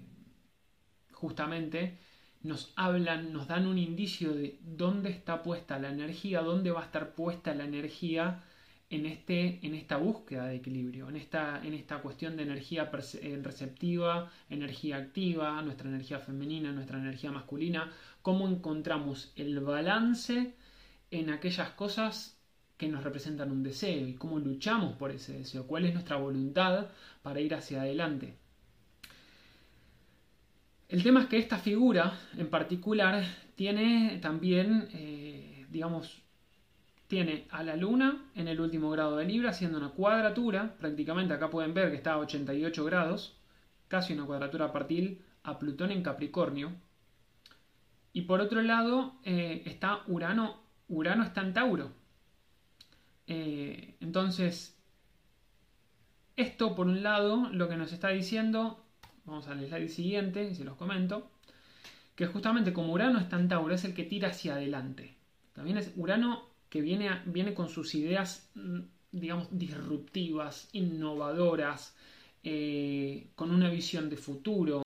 justamente 1.12 1.98
nos 2.42 2.72
hablan, 2.74 3.32
nos 3.32 3.46
dan 3.46 3.68
un 3.68 3.78
indicio 3.78 4.34
de 4.34 4.58
dónde 4.60 5.10
está 5.10 5.44
puesta 5.44 5.78
la 5.78 5.90
energía, 5.90 6.40
dónde 6.40 6.72
va 6.72 6.80
a 6.80 6.86
estar 6.86 7.14
puesta 7.14 7.54
la 7.54 7.62
energía 7.62 8.42
en, 8.90 9.06
este, 9.06 9.58
en 9.66 9.74
esta 9.74 9.96
búsqueda 9.98 10.46
de 10.46 10.56
equilibrio, 10.56 11.08
en 11.08 11.16
esta, 11.16 11.60
en 11.64 11.74
esta 11.74 12.00
cuestión 12.00 12.36
de 12.36 12.44
energía 12.44 12.90
eh, 12.92 13.40
receptiva, 13.42 14.32
energía 14.48 14.96
activa, 14.96 15.60
nuestra 15.62 15.88
energía 15.88 16.18
femenina, 16.18 16.72
nuestra 16.72 16.98
energía 16.98 17.30
masculina, 17.30 17.92
cómo 18.22 18.48
encontramos 18.48 19.32
el 19.36 19.60
balance 19.60 20.54
en 21.10 21.30
aquellas 21.30 21.70
cosas 21.70 22.38
que 22.76 22.88
nos 22.88 23.02
representan 23.04 23.50
un 23.50 23.62
deseo 23.62 24.06
y 24.06 24.14
cómo 24.14 24.38
luchamos 24.38 24.96
por 24.96 25.10
ese 25.10 25.38
deseo, 25.38 25.66
cuál 25.66 25.84
es 25.84 25.92
nuestra 25.92 26.16
voluntad 26.16 26.86
para 27.22 27.40
ir 27.40 27.54
hacia 27.54 27.82
adelante. 27.82 28.36
El 30.88 31.02
tema 31.02 31.20
es 31.20 31.26
que 31.26 31.38
esta 31.38 31.58
figura 31.58 32.18
en 32.38 32.48
particular 32.48 33.22
tiene 33.56 34.18
también, 34.22 34.88
eh, 34.92 35.66
digamos, 35.70 36.22
tiene 37.08 37.46
a 37.50 37.62
la 37.62 37.74
Luna 37.74 38.22
en 38.34 38.48
el 38.48 38.60
último 38.60 38.90
grado 38.90 39.16
de 39.16 39.24
Libra, 39.24 39.50
haciendo 39.50 39.78
una 39.78 39.88
cuadratura, 39.88 40.76
prácticamente 40.78 41.32
acá 41.34 41.50
pueden 41.50 41.72
ver 41.74 41.90
que 41.90 41.96
está 41.96 42.12
a 42.12 42.18
88 42.18 42.84
grados, 42.84 43.34
casi 43.88 44.12
una 44.12 44.26
cuadratura 44.26 44.70
partil 44.72 45.22
a 45.42 45.58
Plutón 45.58 45.90
en 45.90 46.02
Capricornio. 46.02 46.72
Y 48.12 48.22
por 48.22 48.40
otro 48.40 48.60
lado 48.60 49.14
eh, 49.24 49.62
está 49.64 50.02
Urano, 50.06 50.60
Urano 50.88 51.24
está 51.24 51.40
en 51.40 51.54
Tauro. 51.54 51.92
Eh, 53.26 53.96
entonces, 54.00 54.78
esto 56.36 56.74
por 56.74 56.86
un 56.86 57.02
lado 57.02 57.48
lo 57.52 57.70
que 57.70 57.76
nos 57.76 57.92
está 57.92 58.08
diciendo, 58.08 58.84
vamos 59.24 59.48
al 59.48 59.66
slide 59.66 59.88
siguiente 59.88 60.44
y 60.44 60.54
se 60.54 60.64
los 60.64 60.76
comento, 60.76 61.30
que 62.16 62.26
justamente 62.26 62.74
como 62.74 62.92
Urano 62.92 63.18
está 63.18 63.38
en 63.38 63.48
Tauro 63.48 63.74
es 63.74 63.84
el 63.84 63.94
que 63.94 64.04
tira 64.04 64.28
hacia 64.28 64.54
adelante. 64.54 65.14
También 65.54 65.78
es 65.78 65.92
Urano 65.96 66.47
que 66.68 66.80
viene, 66.80 67.22
viene 67.26 67.54
con 67.54 67.68
sus 67.68 67.94
ideas, 67.94 68.50
mm, 68.54 68.80
digamos, 69.12 69.48
disruptivas, 69.50 70.68
innovadoras, 70.72 71.96
eh, 72.44 73.28
con 73.34 73.50
una 73.50 73.70
visión 73.70 74.08
de 74.10 74.16
futuro, 74.16 74.82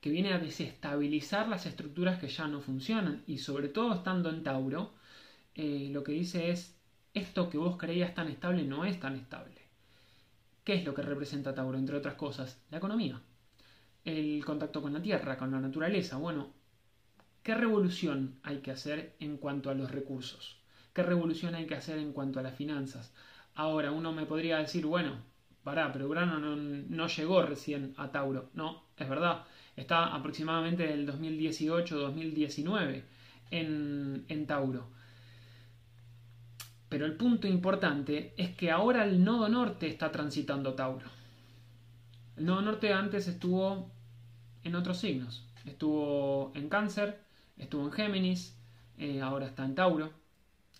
que 0.00 0.10
viene 0.10 0.32
a 0.32 0.38
desestabilizar 0.38 1.48
las 1.48 1.66
estructuras 1.66 2.18
que 2.18 2.28
ya 2.28 2.48
no 2.48 2.60
funcionan. 2.60 3.22
Y 3.26 3.38
sobre 3.38 3.68
todo 3.68 3.94
estando 3.94 4.30
en 4.30 4.42
Tauro, 4.42 4.92
eh, 5.54 5.88
lo 5.92 6.02
que 6.02 6.12
dice 6.12 6.50
es, 6.50 6.76
esto 7.14 7.48
que 7.50 7.58
vos 7.58 7.76
creías 7.76 8.14
tan 8.14 8.28
estable 8.28 8.64
no 8.64 8.84
es 8.84 8.98
tan 8.98 9.16
estable. 9.16 9.62
¿Qué 10.64 10.74
es 10.74 10.84
lo 10.84 10.94
que 10.94 11.02
representa 11.02 11.54
Tauro, 11.54 11.78
entre 11.78 11.96
otras 11.96 12.14
cosas? 12.14 12.60
La 12.70 12.78
economía, 12.78 13.20
el 14.04 14.44
contacto 14.44 14.82
con 14.82 14.92
la 14.92 15.02
tierra, 15.02 15.36
con 15.36 15.50
la 15.50 15.60
naturaleza. 15.60 16.16
Bueno, 16.16 16.52
¿qué 17.42 17.54
revolución 17.54 18.38
hay 18.42 18.58
que 18.58 18.70
hacer 18.70 19.14
en 19.20 19.36
cuanto 19.36 19.70
a 19.70 19.74
los 19.74 19.90
recursos? 19.90 20.61
¿Qué 20.92 21.02
revolución 21.02 21.54
hay 21.54 21.66
que 21.66 21.74
hacer 21.74 21.98
en 21.98 22.12
cuanto 22.12 22.40
a 22.40 22.42
las 22.42 22.54
finanzas? 22.54 23.12
Ahora, 23.54 23.92
uno 23.92 24.12
me 24.12 24.26
podría 24.26 24.58
decir, 24.58 24.86
bueno, 24.86 25.16
pará, 25.64 25.92
pero 25.92 26.08
Urano 26.08 26.38
no, 26.38 27.06
llegó 27.06 27.42
recién 27.42 27.94
a 27.96 28.10
Tauro. 28.10 28.50
No, 28.54 28.84
es 28.96 29.08
verdad. 29.08 29.44
Está 29.76 30.14
aproximadamente 30.14 30.86
del 30.86 31.06
2018-2019 31.08 33.02
en, 33.50 34.24
en 34.28 34.46
Tauro. 34.46 34.88
Pero 36.88 37.06
el 37.06 37.16
punto 37.16 37.46
importante 37.48 38.34
es 38.36 38.54
que 38.54 38.70
ahora 38.70 39.04
el 39.04 39.24
nodo 39.24 39.48
norte 39.48 39.86
está 39.86 40.12
transitando 40.12 40.74
Tauro. 40.74 41.06
El 42.36 42.44
nodo 42.44 42.60
norte 42.60 42.92
antes 42.92 43.28
estuvo 43.28 43.90
en 44.62 44.74
otros 44.74 44.98
signos. 44.98 45.46
Estuvo 45.64 46.52
en 46.54 46.68
Cáncer, 46.68 47.20
estuvo 47.56 47.84
en 47.84 47.92
Géminis, 47.92 48.58
eh, 48.98 49.22
ahora 49.22 49.46
está 49.46 49.64
en 49.64 49.74
Tauro. 49.74 50.21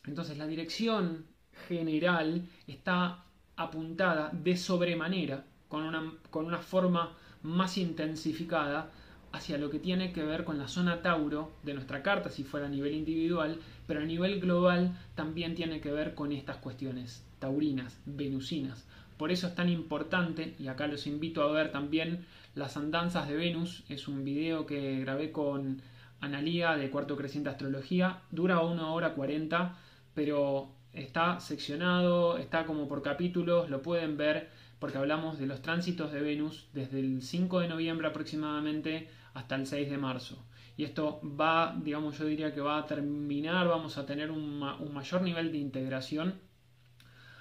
Entonces 0.07 0.39
la 0.39 0.47
dirección 0.47 1.27
general 1.69 2.43
está 2.67 3.25
apuntada 3.57 4.31
de 4.33 4.57
sobremanera, 4.57 5.45
con 5.69 5.85
una, 5.85 6.13
con 6.31 6.47
una 6.47 6.59
forma 6.59 7.17
más 7.43 7.79
intensificada 7.79 8.91
hacia 9.33 9.59
lo 9.59 9.71
que 9.71 9.79
tiene 9.79 10.13
que 10.13 10.23
ver 10.23 10.45
con 10.45 10.59
la 10.59 10.69
zona 10.69 11.03
Tauro 11.03 11.53
de 11.63 11.75
nuestra 11.75 12.03
carta, 12.03 12.31
si 12.31 12.45
fuera 12.45 12.67
a 12.67 12.71
nivel 12.71 12.95
individual, 12.95 13.59
pero 13.87 14.01
a 14.01 14.05
nivel 14.05 14.41
global 14.41 14.99
también 15.15 15.55
tiene 15.55 15.81
que 15.81 15.91
ver 15.91 16.15
con 16.15 16.33
estas 16.33 16.59
cuestiones 16.59 17.25
taurinas, 17.39 17.99
venusinas. 18.05 18.87
Por 19.17 19.33
eso 19.33 19.47
es 19.47 19.55
tan 19.55 19.69
importante, 19.69 20.55
y 20.59 20.69
acá 20.69 20.87
los 20.87 21.07
invito 21.07 21.43
a 21.43 21.53
ver 21.53 21.73
también 21.73 22.27
las 22.55 22.77
andanzas 22.77 23.29
de 23.29 23.37
Venus, 23.37 23.85
es 23.89 24.09
un 24.09 24.25
video 24.25 24.67
que 24.67 25.01
grabé 25.01 25.33
con 25.33 25.81
Analía 26.21 26.77
de 26.77 26.91
Cuarto 26.91 27.17
Creciente 27.17 27.51
Astrología, 27.51 28.21
dura 28.31 28.61
una 28.61 28.93
hora 28.93 29.15
40, 29.15 29.77
pero 30.15 30.75
está 30.93 31.41
seccionado, 31.41 32.39
está 32.39 32.65
como 32.67 32.89
por 32.89 33.03
capítulos, 33.03 33.71
lo 33.71 33.83
pueden 33.83 34.17
ver 34.17 34.51
porque 34.79 34.99
hablamos 34.99 35.39
de 35.39 35.47
los 35.47 35.63
tránsitos 35.63 36.13
de 36.13 36.21
Venus 36.21 36.69
desde 36.73 36.99
el 36.99 37.23
5 37.23 37.61
de 37.61 37.69
noviembre 37.69 38.09
aproximadamente 38.09 39.09
hasta 39.33 39.55
el 39.55 39.67
6 39.67 39.89
de 39.89 39.97
marzo. 39.97 40.45
Y 40.77 40.85
esto 40.85 41.21
va, 41.23 41.79
digamos, 41.81 42.19
yo 42.19 42.25
diría 42.25 42.53
que 42.53 42.61
va 42.61 42.79
a 42.79 42.87
terminar, 42.87 43.69
vamos 43.69 43.97
a 43.99 44.07
tener 44.07 44.31
un, 44.31 44.59
mayor 44.59 45.23
nivel 45.23 45.53
de 45.53 45.59
integración 45.59 46.41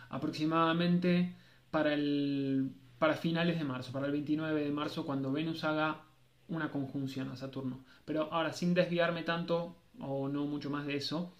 aproximadamente 0.09 1.35
para, 1.71 1.93
el, 1.93 2.73
para 2.99 3.15
finales 3.15 3.57
de 3.57 3.63
marzo, 3.63 3.91
para 3.91 4.05
el 4.05 4.11
29 4.11 4.63
de 4.63 4.71
marzo, 4.71 5.05
cuando 5.05 5.31
Venus 5.31 5.63
haga 5.63 6.03
una 6.47 6.69
conjunción 6.69 7.29
a 7.29 7.37
Saturno. 7.37 7.83
Pero 8.05 8.31
ahora, 8.31 8.53
sin 8.53 8.73
desviarme 8.73 9.23
tanto, 9.23 9.77
o 9.99 10.27
no 10.27 10.45
mucho 10.45 10.69
más 10.69 10.85
de 10.85 10.97
eso, 10.97 11.33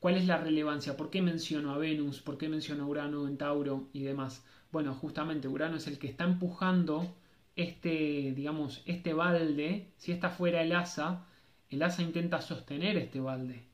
¿cuál 0.00 0.16
es 0.16 0.26
la 0.26 0.38
relevancia? 0.38 0.96
¿Por 0.96 1.10
qué 1.10 1.22
menciono 1.22 1.72
a 1.72 1.78
Venus? 1.78 2.20
¿Por 2.20 2.38
qué 2.38 2.48
menciono 2.48 2.84
a 2.84 2.86
Urano 2.86 3.28
en 3.28 3.36
Tauro 3.38 3.88
y 3.92 4.02
demás? 4.02 4.44
Bueno, 4.72 4.94
justamente 4.94 5.48
Urano 5.48 5.76
es 5.76 5.86
el 5.86 5.98
que 5.98 6.08
está 6.08 6.24
empujando 6.24 7.14
este, 7.56 8.32
digamos, 8.34 8.82
este 8.86 9.12
balde. 9.14 9.92
Si 9.96 10.12
está 10.12 10.30
fuera 10.30 10.62
el 10.62 10.72
asa, 10.72 11.26
el 11.68 11.82
asa 11.82 12.02
intenta 12.02 12.40
sostener 12.40 12.96
este 12.96 13.20
balde. 13.20 13.64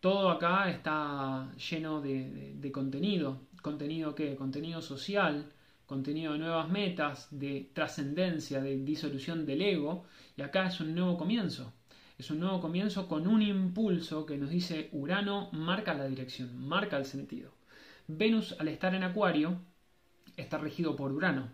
Todo 0.00 0.30
acá 0.30 0.70
está 0.70 1.52
lleno 1.56 2.00
de, 2.00 2.54
de 2.56 2.72
contenido. 2.72 3.42
¿Contenido 3.62 4.14
qué? 4.14 4.36
Contenido 4.36 4.80
social, 4.80 5.52
contenido 5.86 6.32
de 6.34 6.38
nuevas 6.38 6.68
metas, 6.68 7.28
de 7.30 7.70
trascendencia, 7.74 8.60
de 8.60 8.78
disolución 8.78 9.44
del 9.46 9.62
ego. 9.62 10.04
Y 10.36 10.42
acá 10.42 10.68
es 10.68 10.80
un 10.80 10.94
nuevo 10.94 11.18
comienzo. 11.18 11.72
Es 12.18 12.32
un 12.32 12.40
nuevo 12.40 12.60
comienzo 12.60 13.06
con 13.06 13.28
un 13.28 13.42
impulso 13.42 14.26
que 14.26 14.36
nos 14.36 14.50
dice 14.50 14.88
Urano 14.90 15.50
marca 15.52 15.94
la 15.94 16.08
dirección, 16.08 16.66
marca 16.66 16.96
el 16.96 17.04
sentido. 17.04 17.52
Venus 18.08 18.56
al 18.58 18.66
estar 18.66 18.92
en 18.96 19.04
Acuario 19.04 19.60
está 20.36 20.58
regido 20.58 20.96
por 20.96 21.12
Urano. 21.12 21.48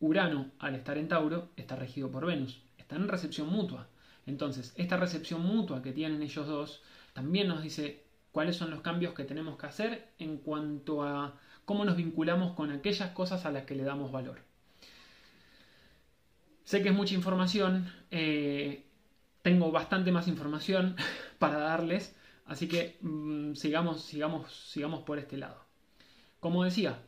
Urano, 0.00 0.50
al 0.60 0.76
estar 0.76 0.96
en 0.96 1.08
Tauro, 1.08 1.50
está 1.56 1.76
regido 1.76 2.10
por 2.10 2.24
Venus. 2.24 2.62
Están 2.78 3.02
en 3.02 3.08
recepción 3.08 3.48
mutua. 3.48 3.88
Entonces, 4.24 4.72
esta 4.76 4.96
recepción 4.96 5.42
mutua 5.42 5.82
que 5.82 5.92
tienen 5.92 6.22
ellos 6.22 6.46
dos 6.46 6.82
también 7.12 7.46
nos 7.48 7.62
dice 7.62 8.06
cuáles 8.32 8.56
son 8.56 8.70
los 8.70 8.80
cambios 8.80 9.12
que 9.12 9.24
tenemos 9.24 9.58
que 9.58 9.66
hacer 9.66 10.12
en 10.18 10.38
cuanto 10.38 11.02
a 11.02 11.38
cómo 11.66 11.84
nos 11.84 11.96
vinculamos 11.96 12.54
con 12.54 12.70
aquellas 12.70 13.10
cosas 13.10 13.44
a 13.44 13.50
las 13.50 13.64
que 13.64 13.74
le 13.74 13.84
damos 13.84 14.10
valor. 14.10 14.40
Sé 16.64 16.82
que 16.82 16.88
es 16.88 16.94
mucha 16.94 17.14
información, 17.14 17.92
eh, 18.10 18.87
tengo 19.48 19.72
bastante 19.72 20.12
más 20.12 20.28
información 20.28 20.94
para 21.38 21.58
darles, 21.58 22.14
así 22.44 22.68
que 22.68 22.98
mm, 23.00 23.54
sigamos, 23.54 24.02
sigamos, 24.02 24.52
sigamos 24.52 25.00
por 25.04 25.18
este 25.18 25.38
lado. 25.38 25.64
Como 26.38 26.64
decía, 26.64 26.98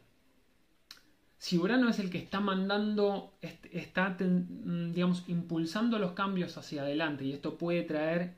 si 1.36 1.58
Urano 1.58 1.90
es 1.90 1.98
el 1.98 2.08
que 2.10 2.18
está 2.18 2.40
mandando, 2.40 3.34
está, 3.42 4.16
mm, 4.18 4.92
digamos, 4.92 5.24
impulsando 5.28 5.98
los 5.98 6.12
cambios 6.12 6.56
hacia 6.56 6.82
adelante, 6.82 7.24
y 7.24 7.32
esto 7.32 7.58
puede 7.58 7.82
traer 7.82 8.36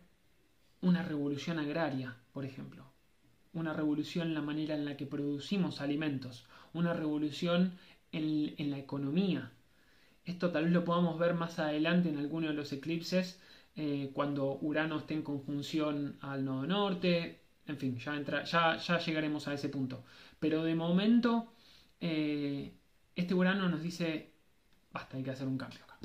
una 0.80 1.02
revolución 1.02 1.60
agraria, 1.60 2.16
por 2.32 2.44
ejemplo, 2.44 2.84
una 3.52 3.72
revolución 3.72 4.28
en 4.28 4.34
la 4.34 4.42
manera 4.42 4.74
en 4.74 4.84
la 4.84 4.96
que 4.96 5.06
producimos 5.06 5.80
alimentos, 5.80 6.44
una 6.72 6.92
revolución 6.92 7.78
en, 8.10 8.70
la 8.70 8.78
economía. 8.78 9.52
Esto 10.24 10.50
tal 10.50 10.64
vez 10.64 10.72
lo 10.72 10.84
podamos 10.84 11.18
ver 11.20 11.34
más 11.34 11.60
adelante 11.60 12.08
en 12.08 12.18
alguno 12.18 12.48
de 12.48 12.54
los 12.54 12.72
eclipses, 12.72 13.40
eh, 13.74 14.10
cuando 14.12 14.58
Urano 14.60 14.98
esté 14.98 15.14
en 15.14 15.22
conjunción 15.22 16.18
al 16.20 16.44
nodo 16.44 16.66
norte, 16.66 17.40
en 17.66 17.78
fin, 17.78 17.96
ya, 17.98 18.16
entra, 18.16 18.44
ya, 18.44 18.98
llegaremos 18.98 19.48
a 19.48 19.54
ese 19.54 19.68
punto. 19.68 20.04
Pero 20.38 20.64
de 20.64 20.74
momento, 20.74 21.52
eh, 22.00 22.74
este 23.14 23.34
Urano 23.34 23.68
nos 23.68 23.82
dice, 23.82 24.32
basta, 24.92 25.16
hay 25.16 25.22
que 25.22 25.30
hacer 25.30 25.46
un 25.46 25.56
cambio 25.56 25.82
acá. 25.84 25.98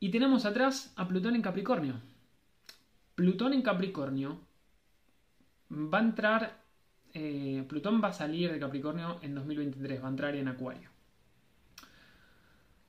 Y 0.00 0.10
tenemos 0.10 0.44
atrás 0.44 0.92
a 0.96 1.08
Plutón 1.08 1.34
en 1.34 1.42
Capricornio. 1.42 1.94
Plutón 3.14 3.52
en 3.52 3.62
Capricornio 3.62 4.40
va 5.70 5.98
a 5.98 6.02
entrar, 6.02 6.62
eh, 7.14 7.64
Plutón 7.68 8.02
va 8.02 8.08
a 8.08 8.12
salir 8.12 8.52
de 8.52 8.60
Capricornio 8.60 9.18
en 9.22 9.34
2023, 9.34 10.02
va 10.02 10.06
a 10.06 10.10
entrar 10.10 10.36
en 10.36 10.48
Acuario. 10.48 10.90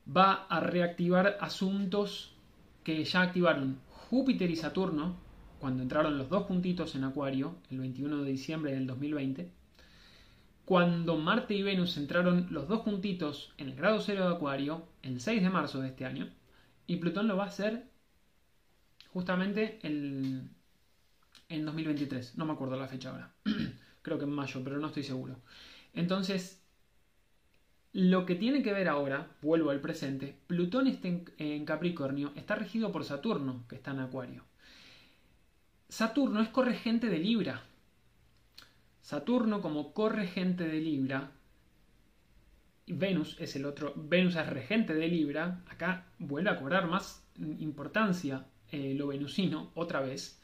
Va 0.06 0.46
a 0.50 0.60
reactivar 0.60 1.38
asuntos 1.40 2.36
que 2.84 3.04
ya 3.04 3.22
activaron 3.22 3.80
Júpiter 4.10 4.50
y 4.50 4.56
Saturno 4.56 5.18
cuando 5.60 5.84
entraron 5.84 6.18
los 6.18 6.30
dos 6.30 6.44
puntitos 6.46 6.96
en 6.96 7.04
Acuario 7.04 7.56
el 7.70 7.80
21 7.80 8.24
de 8.24 8.32
diciembre 8.32 8.74
del 8.74 8.88
2020 8.88 9.60
cuando 10.70 11.18
Marte 11.18 11.56
y 11.56 11.64
Venus 11.64 11.98
entraron 11.98 12.46
los 12.52 12.68
dos 12.68 12.82
juntitos 12.82 13.56
en 13.58 13.70
el 13.70 13.76
grado 13.76 14.00
cero 14.02 14.30
de 14.30 14.36
Acuario 14.36 14.88
el 15.02 15.20
6 15.20 15.42
de 15.42 15.50
marzo 15.50 15.82
de 15.82 15.88
este 15.88 16.06
año, 16.06 16.30
y 16.86 16.98
Plutón 16.98 17.28
lo 17.28 17.36
va 17.36 17.46
a 17.46 17.48
hacer 17.48 17.90
justamente 19.12 19.80
el, 19.82 20.48
en 21.48 21.66
2023. 21.66 22.38
No 22.38 22.46
me 22.46 22.54
acuerdo 22.54 22.76
la 22.76 22.88
fecha 22.88 23.10
ahora. 23.10 23.34
Creo 24.04 24.20
que 24.20 24.26
en 24.26 24.30
mayo, 24.30 24.64
pero 24.64 24.78
no 24.78 24.86
estoy 24.86 25.02
seguro. 25.02 25.38
Entonces, 25.96 26.59
lo 27.92 28.26
que 28.26 28.36
tiene 28.36 28.62
que 28.62 28.74
ver 28.74 28.88
ahora, 28.88 29.36
vuelvo 29.42 29.72
al 29.72 29.82
presente, 29.82 30.38
Plutón 30.48 30.88
está 30.88 31.08
en 31.08 31.66
Capricornio, 31.66 32.32
está 32.36 32.56
regido 32.56 32.92
por 32.92 33.04
Saturno, 33.04 33.66
que 33.68 33.76
está 33.76 33.92
en 33.92 34.00
Acuario. 34.00 34.44
Saturno 35.88 36.42
es 36.42 36.50
corregente 36.50 37.08
de 37.08 37.18
Libra, 37.18 37.64
Saturno 39.02 39.62
como 39.62 39.94
corregente 39.94 40.68
de 40.68 40.80
Libra, 40.80 41.32
Venus 42.86 43.38
es 43.40 43.56
el 43.56 43.66
otro, 43.66 43.94
Venus 43.96 44.36
es 44.36 44.48
regente 44.48 44.94
de 44.94 45.08
Libra, 45.08 45.64
acá 45.68 46.08
vuelve 46.20 46.50
a 46.50 46.58
cobrar 46.58 46.88
más 46.88 47.24
importancia 47.60 48.46
eh, 48.72 48.94
lo 48.96 49.08
venusino 49.08 49.72
otra 49.74 50.00
vez, 50.02 50.40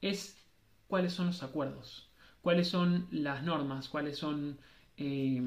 es 0.00 0.42
cuáles 0.86 1.12
son 1.12 1.26
los 1.26 1.42
acuerdos, 1.42 2.10
cuáles 2.40 2.68
son 2.68 3.06
las 3.10 3.42
normas, 3.42 3.88
cuáles 3.90 4.16
son, 4.16 4.58
eh, 4.96 5.42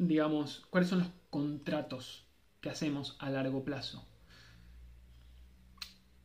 digamos, 0.00 0.62
cuáles 0.70 0.88
son 0.88 1.00
los 1.00 1.08
contratos 1.28 2.24
que 2.62 2.70
hacemos 2.70 3.16
a 3.18 3.28
largo 3.28 3.64
plazo. 3.64 4.06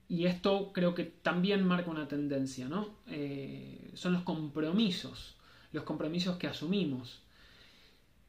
Y 0.08 0.26
esto 0.28 0.72
creo 0.72 0.96
que 0.96 1.04
también 1.04 1.68
marca 1.68 1.92
una 1.92 2.08
tendencia, 2.08 2.70
¿no? 2.70 3.00
Eh, 3.08 3.92
son 3.94 4.14
los 4.14 4.22
compromisos, 4.22 5.36
los 5.74 5.84
compromisos 5.84 6.38
que 6.38 6.48
asumimos. 6.48 7.24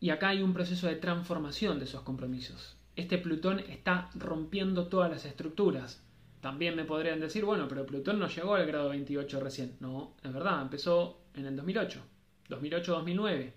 Y 0.00 0.10
acá 0.10 0.30
hay 0.30 0.42
un 0.42 0.52
proceso 0.52 0.88
de 0.88 0.96
transformación 0.96 1.78
de 1.78 1.84
esos 1.84 2.02
compromisos. 2.02 2.76
Este 2.96 3.16
Plutón 3.18 3.60
está 3.60 4.10
rompiendo 4.14 4.88
todas 4.88 5.10
las 5.10 5.24
estructuras. 5.26 6.02
También 6.40 6.74
me 6.74 6.84
podrían 6.84 7.20
decir, 7.20 7.44
bueno, 7.44 7.68
pero 7.68 7.86
Plutón 7.86 8.18
no 8.18 8.26
llegó 8.26 8.56
al 8.56 8.66
grado 8.66 8.88
28 8.88 9.38
recién. 9.38 9.76
No, 9.78 10.16
es 10.24 10.32
verdad, 10.32 10.60
empezó 10.62 11.20
en 11.34 11.46
el 11.46 11.54
2008, 11.54 12.02
2008-2009. 12.48 13.52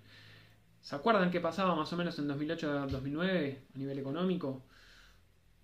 ¿Se 0.81 0.95
acuerdan 0.95 1.31
qué 1.31 1.39
pasaba 1.39 1.75
más 1.75 1.91
o 1.93 1.97
menos 1.97 2.17
en 2.19 2.27
2008-2009 2.27 3.57
a 3.73 3.77
nivel 3.77 3.99
económico? 3.99 4.63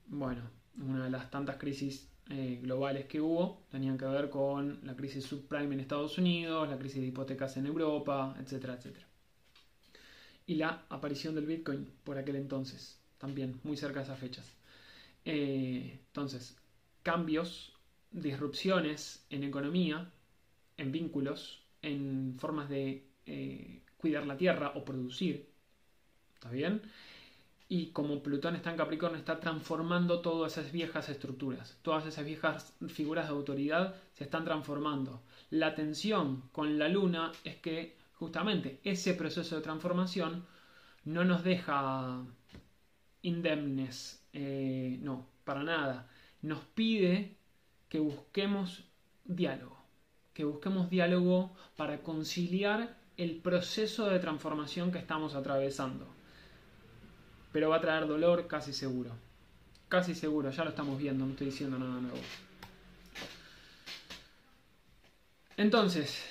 Bueno, 0.07 0.41
una 0.77 1.05
de 1.05 1.09
las 1.09 1.31
tantas 1.31 1.57
crisis 1.57 2.09
eh, 2.29 2.59
globales 2.61 3.05
que 3.05 3.21
hubo 3.21 3.65
tenían 3.69 3.97
que 3.97 4.05
ver 4.05 4.29
con 4.29 4.79
la 4.83 4.95
crisis 4.95 5.23
subprime 5.25 5.73
en 5.75 5.79
Estados 5.79 6.17
Unidos, 6.17 6.67
la 6.69 6.77
crisis 6.77 7.01
de 7.01 7.07
hipotecas 7.07 7.55
en 7.57 7.65
Europa, 7.67 8.35
etcétera, 8.39 8.75
etcétera. 8.75 9.07
Y 10.47 10.55
la 10.55 10.85
aparición 10.89 11.35
del 11.35 11.45
Bitcoin 11.45 11.91
por 12.03 12.17
aquel 12.17 12.35
entonces, 12.35 12.99
también 13.17 13.59
muy 13.63 13.77
cerca 13.77 13.99
de 13.99 14.05
esas 14.05 14.19
fechas. 14.19 14.45
Eh, 15.23 15.99
entonces, 16.07 16.57
cambios, 17.03 17.73
disrupciones 18.11 19.25
en 19.29 19.43
economía, 19.43 20.11
en 20.77 20.91
vínculos, 20.91 21.63
en 21.81 22.35
formas 22.39 22.69
de 22.69 23.07
eh, 23.25 23.81
cuidar 24.05 24.27
la 24.27 24.37
tierra 24.37 24.73
o 24.75 24.85
producir. 24.85 25.49
¿Está 26.35 26.51
bien? 26.51 26.83
y 27.67 27.87
como 27.87 28.21
Plutón 28.21 28.55
está 28.55 28.69
en 28.69 28.77
Capricornio 28.77 29.17
está 29.17 29.39
transformando 29.39 30.21
todas 30.21 30.57
esas 30.57 30.71
viejas 30.71 31.09
estructuras, 31.09 31.77
todas 31.81 32.05
esas 32.05 32.23
viejas 32.25 32.75
figuras 32.89 33.27
de 33.27 33.33
autoridad 33.33 33.95
se 34.13 34.25
están 34.25 34.45
transformando. 34.45 35.23
La 35.49 35.73
tensión 35.73 36.43
con 36.51 36.77
la 36.77 36.87
luna 36.89 37.31
es 37.43 37.55
que 37.55 37.97
justamente 38.13 38.79
ese 38.83 39.15
proceso 39.15 39.55
de 39.55 39.61
transformación 39.63 40.45
no 41.05 41.25
nos 41.25 41.43
deja 41.43 42.23
indemnes, 43.23 44.23
eh, 44.33 44.99
no, 45.01 45.25
para 45.43 45.63
nada. 45.63 46.07
Nos 46.43 46.59
pide 46.59 47.35
que 47.89 47.99
busquemos 47.99 48.83
diálogo, 49.23 49.77
que 50.35 50.45
busquemos 50.45 50.91
diálogo 50.91 51.55
para 51.75 52.03
conciliar 52.03 52.95
el 53.17 53.37
proceso 53.37 54.07
de 54.07 54.19
transformación 54.19 54.91
que 54.91 54.99
estamos 54.99 55.35
atravesando. 55.35 56.07
Pero 57.51 57.69
va 57.69 57.77
a 57.77 57.81
traer 57.81 58.07
dolor 58.07 58.47
casi 58.47 58.73
seguro. 58.73 59.11
Casi 59.87 60.15
seguro, 60.15 60.49
ya 60.51 60.63
lo 60.63 60.71
estamos 60.71 60.97
viendo, 60.97 61.25
no 61.25 61.31
estoy 61.31 61.47
diciendo 61.47 61.77
nada 61.79 62.01
nuevo. 62.01 62.17
Entonces, 65.57 66.25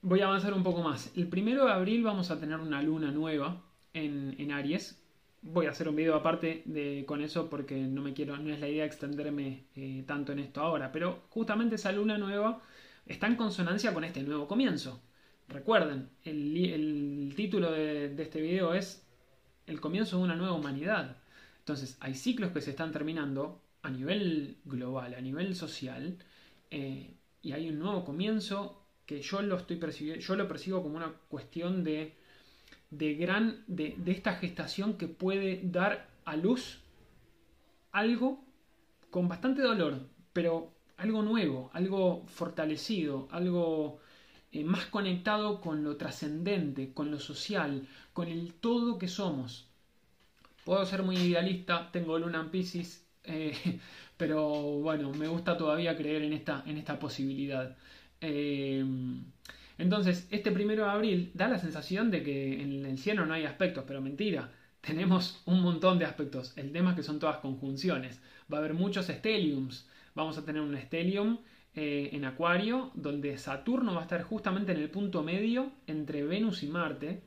voy 0.00 0.20
a 0.20 0.26
avanzar 0.26 0.54
un 0.54 0.62
poco 0.62 0.82
más. 0.82 1.10
El 1.16 1.28
primero 1.28 1.66
de 1.66 1.72
abril 1.72 2.02
vamos 2.02 2.30
a 2.30 2.40
tener 2.40 2.58
una 2.58 2.80
luna 2.80 3.10
nueva 3.10 3.60
en, 3.92 4.50
Aries. 4.50 4.98
Voy 5.42 5.66
a 5.66 5.70
hacer 5.70 5.88
un 5.88 5.96
video 5.96 6.14
aparte 6.14 6.62
de, 6.64 7.04
con 7.06 7.20
eso 7.20 7.50
porque 7.50 7.76
no 7.76 8.00
me 8.00 8.14
quiero, 8.14 8.38
no 8.38 8.50
es 8.50 8.60
la 8.60 8.68
idea 8.68 8.86
extenderme 8.86 9.64
eh, 9.76 10.04
tanto 10.06 10.32
en 10.32 10.38
esto 10.38 10.62
ahora. 10.62 10.90
Pero 10.90 11.24
justamente 11.28 11.74
esa 11.74 11.92
luna 11.92 12.16
nueva 12.16 12.62
está 13.04 13.26
en 13.26 13.36
consonancia 13.36 13.92
con 13.92 14.04
este 14.04 14.22
nuevo 14.22 14.48
comienzo. 14.48 15.02
Recuerden, 15.48 16.10
el, 16.24 17.32
título 17.36 17.70
de, 17.70 18.14
este 18.18 18.40
video 18.40 18.74
es 18.74 19.06
El 19.66 19.80
comienzo 19.80 20.18
de 20.18 20.24
una 20.24 20.36
nueva 20.36 20.54
humanidad. 20.54 21.16
Entonces, 21.58 21.96
hay 22.00 22.14
ciclos 22.14 22.52
que 22.52 22.60
se 22.60 22.70
están 22.70 22.92
terminando 22.92 23.60
a 23.82 23.90
nivel 23.90 24.58
global, 24.64 25.14
a 25.14 25.20
nivel 25.20 25.54
social, 25.54 26.18
eh, 26.70 27.14
y 27.42 27.52
hay 27.52 27.68
un 27.68 27.78
nuevo 27.78 28.04
comienzo 28.04 28.82
que 29.06 29.20
yo 29.20 29.42
lo 29.42 29.56
estoy 29.56 29.76
percibiendo, 29.76 30.24
yo 30.24 30.34
lo 30.34 30.48
percibo 30.48 30.82
como 30.82 30.96
una 30.96 31.12
cuestión 31.28 31.84
de, 31.84 32.14
de 32.90 33.14
gran, 33.14 33.64
de, 33.66 33.94
de 33.98 34.12
esta 34.12 34.34
gestación 34.34 34.96
que 34.96 35.08
puede 35.08 35.60
dar 35.62 36.08
a 36.24 36.36
luz 36.36 36.80
algo 37.92 38.42
con 39.10 39.28
bastante 39.28 39.62
dolor, 39.62 40.00
pero 40.32 40.72
algo 40.96 41.22
nuevo, 41.22 41.70
algo 41.74 42.24
fortalecido, 42.26 43.28
algo 43.30 44.00
eh, 44.54 44.62
más 44.62 44.86
conectado 44.86 45.60
con 45.60 45.82
lo 45.82 45.96
trascendente, 45.96 46.92
con 46.94 47.10
lo 47.10 47.18
social, 47.18 47.88
con 48.12 48.28
el 48.28 48.54
todo 48.54 48.98
que 48.98 49.08
somos. 49.08 49.66
Puedo 50.64 50.86
ser 50.86 51.02
muy 51.02 51.16
idealista, 51.16 51.90
tengo 51.92 52.18
Luna 52.18 52.40
en 52.40 52.50
Pisces, 52.50 53.04
eh, 53.24 53.80
pero 54.16 54.78
bueno, 54.80 55.12
me 55.12 55.26
gusta 55.26 55.56
todavía 55.56 55.96
creer 55.96 56.22
en 56.22 56.32
esta, 56.32 56.62
en 56.66 56.78
esta 56.78 57.00
posibilidad. 57.00 57.76
Eh, 58.20 58.84
entonces, 59.76 60.28
este 60.30 60.52
primero 60.52 60.84
de 60.84 60.90
abril 60.90 61.30
da 61.34 61.48
la 61.48 61.58
sensación 61.58 62.12
de 62.12 62.22
que 62.22 62.62
en 62.62 62.86
el 62.86 62.98
cielo 62.98 63.26
no 63.26 63.34
hay 63.34 63.44
aspectos, 63.44 63.84
pero 63.88 64.00
mentira. 64.00 64.52
Tenemos 64.80 65.42
un 65.46 65.62
montón 65.62 65.98
de 65.98 66.04
aspectos. 66.04 66.52
El 66.56 66.70
tema 66.70 66.90
es 66.90 66.96
que 66.96 67.02
son 67.02 67.18
todas 67.18 67.38
conjunciones. 67.38 68.20
Va 68.52 68.58
a 68.58 68.60
haber 68.60 68.74
muchos 68.74 69.06
stelliums. 69.06 69.88
Vamos 70.14 70.38
a 70.38 70.44
tener 70.44 70.62
un 70.62 70.76
stellium 70.76 71.38
eh, 71.76 72.10
en 72.12 72.24
Acuario, 72.24 72.92
donde 72.94 73.36
Saturno 73.36 73.94
va 73.94 74.00
a 74.00 74.04
estar 74.04 74.22
justamente 74.22 74.72
en 74.72 74.78
el 74.78 74.90
punto 74.90 75.22
medio 75.22 75.72
entre 75.86 76.24
Venus 76.24 76.62
y 76.62 76.68
Marte. 76.68 77.20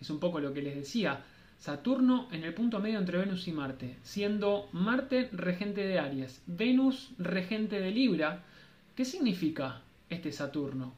Es 0.00 0.10
un 0.10 0.18
poco 0.18 0.40
lo 0.40 0.52
que 0.52 0.62
les 0.62 0.74
decía. 0.74 1.24
Saturno 1.58 2.28
en 2.32 2.44
el 2.44 2.54
punto 2.54 2.78
medio 2.80 2.98
entre 2.98 3.18
Venus 3.18 3.48
y 3.48 3.52
Marte, 3.52 3.96
siendo 4.02 4.68
Marte 4.72 5.28
regente 5.32 5.86
de 5.86 5.98
Aries, 5.98 6.42
Venus 6.46 7.12
regente 7.18 7.80
de 7.80 7.90
Libra. 7.90 8.44
¿Qué 8.94 9.04
significa 9.04 9.82
este 10.08 10.32
Saturno? 10.32 10.94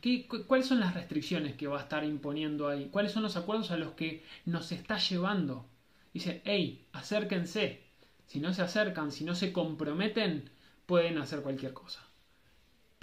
¿Qué, 0.00 0.26
¿Cuáles 0.26 0.66
son 0.66 0.80
las 0.80 0.94
restricciones 0.94 1.54
que 1.54 1.66
va 1.66 1.78
a 1.78 1.82
estar 1.82 2.04
imponiendo 2.04 2.68
ahí? 2.68 2.88
¿Cuáles 2.90 3.12
son 3.12 3.22
los 3.22 3.36
acuerdos 3.36 3.70
a 3.70 3.76
los 3.76 3.92
que 3.92 4.22
nos 4.44 4.70
está 4.70 4.98
llevando? 4.98 5.66
Dice, 6.12 6.42
hey, 6.44 6.86
acérquense. 6.92 7.82
Si 8.26 8.38
no 8.40 8.52
se 8.54 8.62
acercan, 8.62 9.10
si 9.10 9.24
no 9.24 9.34
se 9.34 9.52
comprometen, 9.52 10.50
pueden 10.86 11.18
hacer 11.18 11.42
cualquier 11.42 11.72
cosa. 11.72 12.03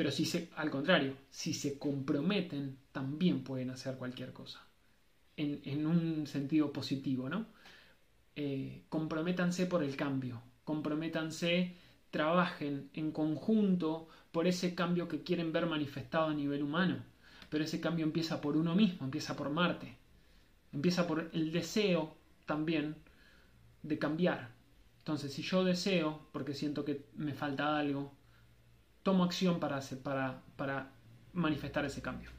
Pero 0.02 0.10
si 0.10 0.26
se, 0.26 0.50
al 0.56 0.72
contrario, 0.72 1.14
si 1.30 1.54
se 1.54 1.78
comprometen, 1.78 2.80
también 2.92 3.44
pueden 3.44 3.70
hacer 3.70 3.98
cualquier 3.98 4.34
cosa 4.34 4.60
en, 5.38 5.86
un 5.86 6.26
sentido 6.26 6.74
positivo, 6.74 7.30
¿no? 7.30 7.46
Eh, 8.36 8.82
comprométanse 8.90 9.68
por 9.68 9.84
el 9.84 9.96
cambio, 9.96 10.42
comprométanse, 10.64 11.76
trabajen 12.10 12.90
en 12.96 13.12
conjunto 13.12 14.08
por 14.32 14.48
ese 14.48 14.74
cambio 14.74 15.08
que 15.08 15.22
quieren 15.22 15.54
ver 15.54 15.68
manifestado 15.68 16.30
a 16.30 16.34
nivel 16.34 16.64
humano. 16.64 17.04
Pero 17.52 17.64
ese 17.64 17.80
cambio 17.80 18.04
empieza 18.04 18.42
por 18.42 18.58
uno 18.58 18.74
mismo, 18.74 19.06
empieza 19.06 19.36
por 19.36 19.52
Marte, 19.52 19.98
empieza 20.74 21.06
por 21.06 21.30
el 21.32 21.52
deseo 21.52 22.18
también 22.48 22.96
de 23.84 24.00
cambiar. 24.00 24.50
Entonces, 24.98 25.32
si 25.32 25.44
yo 25.44 25.64
deseo, 25.64 26.28
porque 26.32 26.56
siento 26.56 26.84
que 26.86 27.06
me 27.14 27.36
falta 27.36 27.78
algo, 27.78 28.20
tomo 29.04 29.24
acción 29.24 29.60
para, 29.60 29.80
para, 30.04 30.42
para 30.56 30.92
manifestar 31.34 31.86
ese 31.86 32.02
cambio. 32.02 32.30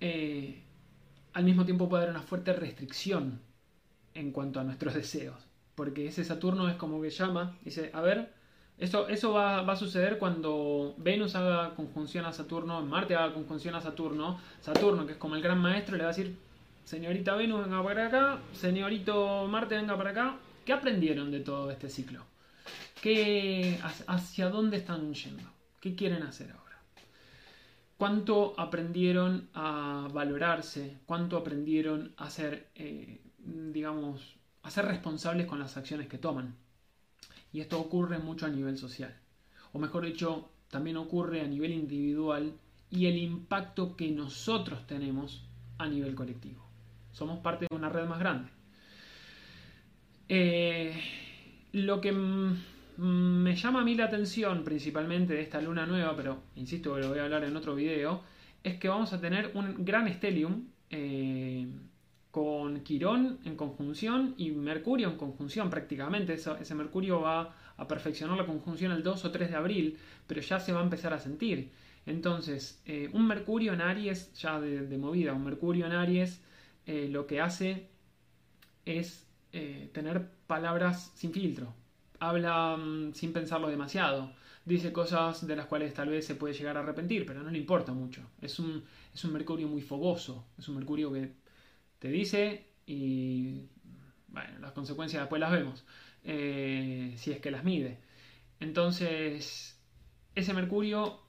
Eh, 0.00 0.62
al 1.32 1.44
mismo 1.44 1.64
tiempo 1.64 1.88
puede 1.88 2.04
haber 2.04 2.16
una 2.16 2.24
fuerte 2.24 2.52
restricción 2.52 3.40
en 4.14 4.32
cuanto 4.32 4.60
a 4.60 4.64
nuestros 4.64 4.94
deseos. 5.02 5.46
Porque 5.74 6.06
ese 6.06 6.24
Saturno 6.24 6.68
es 6.68 6.76
como 6.76 7.00
que 7.00 7.10
llama, 7.10 7.56
dice, 7.64 7.90
a 7.94 8.00
ver, 8.00 8.32
eso, 8.78 9.08
eso 9.08 9.32
va, 9.32 9.60
a 9.60 9.76
suceder 9.76 10.18
cuando 10.18 10.94
Venus 10.98 11.34
haga 11.34 11.74
conjunción 11.74 12.24
a 12.24 12.32
Saturno, 12.32 12.80
Marte 12.82 13.14
haga 13.14 13.34
conjunción 13.34 13.74
a 13.74 13.80
Saturno, 13.80 14.40
Saturno, 14.60 15.06
que 15.06 15.12
es 15.12 15.18
como 15.18 15.36
el 15.36 15.42
gran 15.42 15.58
maestro, 15.58 15.96
le 15.96 16.04
va 16.04 16.10
a 16.10 16.14
decir, 16.14 16.36
señorita 16.84 17.34
Venus, 17.34 17.64
venga 17.64 17.82
para 17.82 18.06
acá, 18.06 18.38
señorito 18.52 19.46
Marte, 19.48 19.76
venga 19.76 19.96
para 19.96 20.10
acá. 20.10 20.36
¿Qué 20.64 20.72
aprendieron 20.72 21.30
de 21.30 21.40
todo 21.40 21.70
este 21.70 21.88
ciclo? 21.88 22.29
¿Qué, 23.00 23.78
¿Hacia 24.06 24.50
dónde 24.50 24.78
están 24.78 25.12
yendo? 25.14 25.50
¿Qué 25.80 25.94
quieren 25.94 26.22
hacer 26.22 26.50
ahora? 26.50 26.60
cuánto 28.00 28.54
aprendieron 28.58 29.50
a 29.52 30.08
valorarse, 30.10 31.00
cuánto 31.04 31.36
aprendieron 31.36 32.14
a 32.16 32.30
ser, 32.30 32.70
eh, 32.74 33.20
digamos, 33.36 34.36
a 34.62 34.70
ser 34.70 34.86
responsables 34.86 35.46
con 35.46 35.58
las 35.58 35.76
acciones 35.76 36.08
que 36.08 36.16
toman. 36.16 36.56
Y 37.52 37.60
esto 37.60 37.78
ocurre 37.78 38.18
mucho 38.18 38.46
a 38.46 38.48
nivel 38.48 38.78
social. 38.78 39.14
O 39.74 39.78
mejor 39.78 40.06
dicho, 40.06 40.48
también 40.70 40.96
ocurre 40.96 41.42
a 41.42 41.46
nivel 41.46 41.72
individual 41.72 42.54
y 42.88 43.04
el 43.04 43.18
impacto 43.18 43.94
que 43.96 44.10
nosotros 44.10 44.86
tenemos 44.86 45.44
a 45.76 45.86
nivel 45.86 46.14
colectivo. 46.14 46.64
Somos 47.12 47.40
parte 47.40 47.66
de 47.68 47.76
una 47.76 47.90
red 47.90 48.06
más 48.06 48.18
grande. 48.18 48.50
Eh, 50.26 50.98
lo 51.72 52.00
que 52.00 52.12
me 52.12 53.56
llama 53.56 53.80
a 53.80 53.84
mí 53.84 53.94
la 53.94 54.04
atención 54.04 54.62
principalmente 54.64 55.34
de 55.34 55.42
esta 55.42 55.60
luna 55.60 55.86
nueva, 55.86 56.14
pero 56.16 56.42
insisto 56.56 56.94
que 56.94 57.00
lo 57.00 57.08
voy 57.08 57.18
a 57.18 57.24
hablar 57.24 57.44
en 57.44 57.56
otro 57.56 57.74
video, 57.74 58.22
es 58.62 58.76
que 58.78 58.88
vamos 58.88 59.12
a 59.12 59.20
tener 59.20 59.52
un 59.54 59.84
gran 59.84 60.12
stellium 60.12 60.66
eh, 60.90 61.66
con 62.30 62.80
Quirón 62.80 63.38
en 63.44 63.56
conjunción 63.56 64.34
y 64.36 64.50
Mercurio 64.50 65.08
en 65.08 65.16
conjunción 65.16 65.70
prácticamente. 65.70 66.34
ese 66.34 66.74
Mercurio 66.74 67.20
va 67.22 67.54
a 67.76 67.88
perfeccionar 67.88 68.36
la 68.36 68.46
conjunción 68.46 68.92
el 68.92 69.02
2 69.02 69.24
o 69.24 69.30
3 69.30 69.50
de 69.50 69.56
abril, 69.56 69.98
pero 70.26 70.40
ya 70.40 70.60
se 70.60 70.72
va 70.72 70.80
a 70.80 70.84
empezar 70.84 71.14
a 71.14 71.18
sentir. 71.18 71.70
Entonces, 72.06 72.82
eh, 72.84 73.08
un 73.12 73.26
Mercurio 73.26 73.72
en 73.72 73.80
Aries, 73.80 74.32
ya 74.34 74.60
de, 74.60 74.98
movida, 74.98 75.32
un 75.32 75.44
Mercurio 75.44 75.86
en 75.86 75.92
Aries, 75.92 76.42
eh, 76.86 77.08
lo 77.10 77.26
que 77.26 77.40
hace 77.40 77.88
es 78.84 79.29
tener 79.50 80.30
palabras 80.46 81.12
sin 81.14 81.32
filtro 81.32 81.74
habla 82.20 82.76
mm, 82.76 83.14
sin 83.14 83.32
pensarlo 83.32 83.68
demasiado. 83.68 84.32
Dice 84.64 84.92
cosas 84.92 85.46
de 85.46 85.56
las 85.56 85.66
cuales 85.66 85.94
tal 85.94 86.10
vez 86.10 86.26
se 86.26 86.36
puede 86.36 86.54
llegar 86.54 86.76
a 86.76 86.80
arrepentir, 86.80 87.26
pero 87.26 87.42
no 87.42 87.50
le 87.50 87.58
importa 87.58 87.92
mucho. 87.92 88.22
Es 88.40 88.58
un, 88.58 88.84
es 89.12 89.24
un 89.24 89.32
Mercurio 89.32 89.66
muy 89.66 89.80
fogoso. 89.80 90.46
Es 90.58 90.68
un 90.68 90.76
Mercurio 90.76 91.12
que 91.12 91.32
te 91.98 92.08
dice 92.08 92.66
y 92.86 93.62
bueno, 94.28 94.58
las 94.60 94.72
consecuencias 94.72 95.22
después 95.22 95.40
las 95.40 95.50
vemos. 95.50 95.84
Eh, 96.22 97.14
si 97.16 97.32
es 97.32 97.40
que 97.40 97.50
las 97.50 97.64
mide. 97.64 97.98
Entonces, 98.60 99.80
ese 100.34 100.52
Mercurio, 100.52 101.20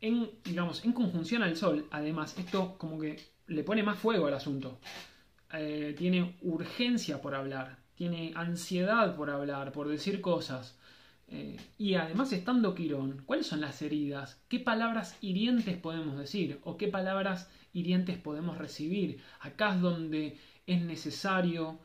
en, 0.00 0.28
digamos, 0.44 0.84
en 0.84 0.92
conjunción 0.92 1.44
al 1.44 1.56
Sol, 1.56 1.86
además, 1.92 2.36
esto 2.36 2.76
como 2.76 2.98
que 3.00 3.20
le 3.46 3.62
pone 3.62 3.84
más 3.84 3.98
fuego 3.98 4.26
al 4.26 4.34
asunto. 4.34 4.80
Eh, 5.52 5.94
tiene 5.98 6.36
urgencia 6.42 7.20
por 7.20 7.34
hablar 7.34 7.80
tiene 8.00 8.32
ansiedad 8.34 9.14
por 9.14 9.28
hablar, 9.28 9.72
por 9.72 9.86
decir 9.86 10.22
cosas. 10.22 10.74
Eh, 11.28 11.58
y 11.76 11.96
además, 11.96 12.32
estando 12.32 12.74
Quirón, 12.74 13.24
¿cuáles 13.26 13.46
son 13.46 13.60
las 13.60 13.82
heridas? 13.82 14.40
¿Qué 14.48 14.58
palabras 14.58 15.18
hirientes 15.20 15.76
podemos 15.76 16.16
decir? 16.16 16.60
¿O 16.64 16.78
qué 16.78 16.88
palabras 16.88 17.50
hirientes 17.74 18.16
podemos 18.16 18.56
recibir? 18.56 19.20
Acá 19.40 19.74
es 19.74 19.82
donde 19.82 20.38
es 20.66 20.80
necesario 20.80 21.78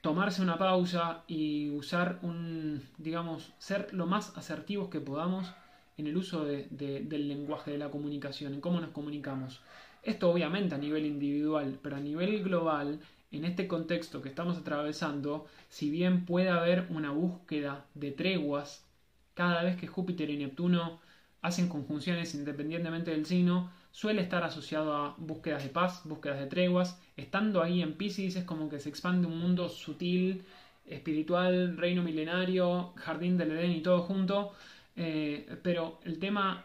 tomarse 0.00 0.40
una 0.40 0.56
pausa 0.56 1.24
y 1.28 1.68
usar 1.68 2.18
un, 2.22 2.82
digamos, 2.96 3.52
ser 3.58 3.92
lo 3.92 4.06
más 4.06 4.34
asertivos 4.34 4.88
que 4.88 5.00
podamos 5.00 5.52
en 5.98 6.06
el 6.06 6.16
uso 6.16 6.46
del 6.46 7.28
lenguaje 7.28 7.72
de 7.72 7.76
la 7.76 7.90
comunicación, 7.90 8.54
en 8.54 8.62
cómo 8.62 8.80
nos 8.80 8.92
comunicamos. 8.92 9.60
Esto 10.04 10.30
obviamente 10.30 10.74
a 10.74 10.78
nivel 10.78 11.06
individual, 11.06 11.78
pero 11.82 11.96
a 11.96 12.00
nivel 12.00 12.44
global 12.44 13.00
en 13.32 13.44
este 13.44 13.66
contexto 13.66 14.20
que 14.20 14.28
estamos 14.28 14.58
atravesando, 14.58 15.46
si 15.68 15.90
bien 15.90 16.26
puede 16.26 16.50
haber 16.50 16.86
una 16.90 17.10
búsqueda 17.10 17.86
de 17.94 18.12
treguas, 18.12 18.84
cada 19.32 19.62
vez 19.62 19.76
que 19.76 19.86
Júpiter 19.88 20.28
y 20.30 20.36
Neptuno 20.36 21.00
hacen 21.40 21.68
conjunciones 21.68 22.34
independientemente 22.34 23.10
del 23.10 23.26
signo, 23.26 23.72
suele 23.92 24.22
estar 24.22 24.44
asociado 24.44 24.94
a 24.94 25.14
búsquedas 25.18 25.62
de 25.64 25.70
paz, 25.70 26.02
búsquedas 26.04 26.38
de 26.38 26.46
treguas. 26.46 27.00
Estando 27.16 27.62
ahí 27.62 27.80
en 27.82 27.94
Pisces 27.94 28.36
es 28.36 28.44
como 28.44 28.68
que 28.68 28.80
se 28.80 28.90
expande 28.90 29.26
un 29.26 29.38
mundo 29.38 29.68
sutil, 29.68 30.44
espiritual, 30.84 31.76
reino 31.78 32.02
milenario, 32.02 32.92
jardín 32.96 33.38
del 33.38 33.52
Edén 33.52 33.72
y 33.72 33.82
todo 33.82 34.02
junto. 34.02 34.52
Eh, 34.96 35.58
pero 35.62 35.98
el 36.04 36.18
tema 36.18 36.64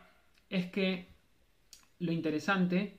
es 0.49 0.67
que 0.71 1.07
lo 1.99 2.11
interesante 2.11 2.98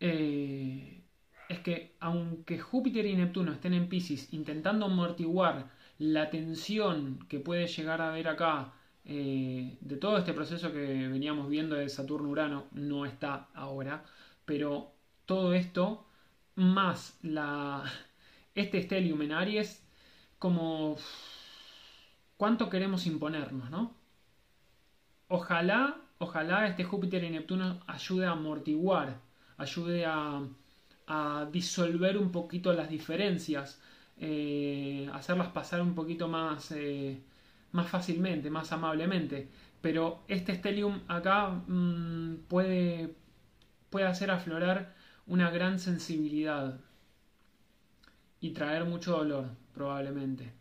eh, 0.00 1.02
es 1.48 1.58
que 1.60 1.96
aunque 2.00 2.58
Júpiter 2.58 3.06
y 3.06 3.14
Neptuno 3.14 3.52
estén 3.52 3.74
en 3.74 3.88
Pisces 3.88 4.32
intentando 4.32 4.86
amortiguar 4.86 5.70
la 5.98 6.30
tensión 6.30 7.20
que 7.28 7.40
puede 7.40 7.66
llegar 7.66 8.00
a 8.02 8.08
haber 8.08 8.28
acá 8.28 8.72
eh, 9.04 9.78
de 9.80 9.96
todo 9.96 10.18
este 10.18 10.32
proceso 10.32 10.72
que 10.72 11.08
veníamos 11.08 11.48
viendo 11.48 11.76
de 11.76 11.88
Saturno-Urano 11.88 12.66
no 12.72 13.06
está 13.06 13.48
ahora, 13.54 14.04
pero 14.44 14.92
todo 15.26 15.54
esto 15.54 16.06
más 16.56 17.18
la, 17.22 17.84
este 18.54 18.82
Stellium 18.82 19.22
en 19.22 19.32
Aries, 19.32 19.86
como 20.38 20.96
cuánto 22.36 22.68
queremos 22.68 23.06
imponernos, 23.06 23.70
¿no? 23.70 23.94
Ojalá, 25.28 25.96
ojalá 26.18 26.66
este 26.66 26.84
Júpiter 26.84 27.22
y 27.24 27.30
Neptuno 27.30 27.80
ayude 27.86 28.26
a 28.26 28.32
amortiguar, 28.32 29.20
ayude 29.58 30.04
a, 30.06 30.42
disolver 31.52 32.18
un 32.18 32.32
poquito 32.32 32.72
las 32.72 32.88
diferencias, 32.90 33.80
eh, 34.18 35.08
hacerlas 35.12 35.48
pasar 35.48 35.80
un 35.82 35.94
poquito 35.94 36.28
más... 36.28 36.72
Eh, 36.72 37.20
más 37.76 37.88
fácilmente, 37.88 38.50
más 38.50 38.72
amablemente. 38.72 39.48
Pero 39.80 40.24
este 40.28 40.54
Stellium 40.56 41.02
acá 41.08 41.50
mm, 41.50 42.46
puede, 42.48 43.14
puede 43.90 44.06
hacer 44.06 44.30
aflorar 44.30 44.94
una 45.26 45.50
gran 45.50 45.78
sensibilidad 45.78 46.80
y 48.40 48.50
traer 48.50 48.84
mucho 48.84 49.12
dolor, 49.16 49.50
probablemente. 49.74 50.52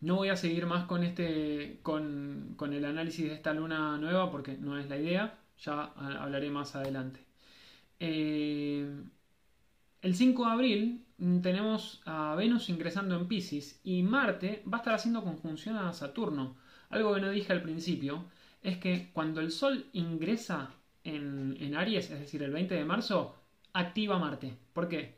No 0.00 0.16
voy 0.16 0.30
a 0.30 0.36
seguir 0.36 0.66
más 0.66 0.84
con, 0.86 1.04
este, 1.04 1.78
con, 1.82 2.54
con 2.56 2.72
el 2.72 2.84
análisis 2.84 3.28
de 3.28 3.34
esta 3.34 3.52
luna 3.52 3.98
nueva 3.98 4.30
porque 4.30 4.56
no 4.58 4.78
es 4.78 4.88
la 4.88 4.96
idea, 4.96 5.38
ya 5.58 5.92
hablaré 5.96 6.50
más 6.50 6.74
adelante. 6.74 7.20
Eh, 8.04 8.84
el 10.00 10.14
5 10.16 10.44
de 10.44 10.50
abril 10.50 11.06
tenemos 11.40 12.02
a 12.04 12.34
Venus 12.34 12.68
ingresando 12.68 13.14
en 13.14 13.28
Pisces 13.28 13.78
y 13.84 14.02
Marte 14.02 14.64
va 14.66 14.78
a 14.78 14.80
estar 14.80 14.94
haciendo 14.94 15.22
conjunción 15.22 15.76
a 15.76 15.92
Saturno. 15.92 16.56
Algo 16.90 17.14
que 17.14 17.20
no 17.20 17.30
dije 17.30 17.52
al 17.52 17.62
principio 17.62 18.24
es 18.60 18.78
que 18.78 19.10
cuando 19.12 19.40
el 19.40 19.52
Sol 19.52 19.86
ingresa 19.92 20.74
en, 21.04 21.76
Aries, 21.76 22.10
es 22.10 22.18
decir, 22.18 22.42
el 22.42 22.50
20 22.50 22.74
de 22.74 22.84
marzo, 22.84 23.36
activa 23.72 24.18
Marte. 24.18 24.56
¿Por 24.72 24.88
qué? 24.88 25.14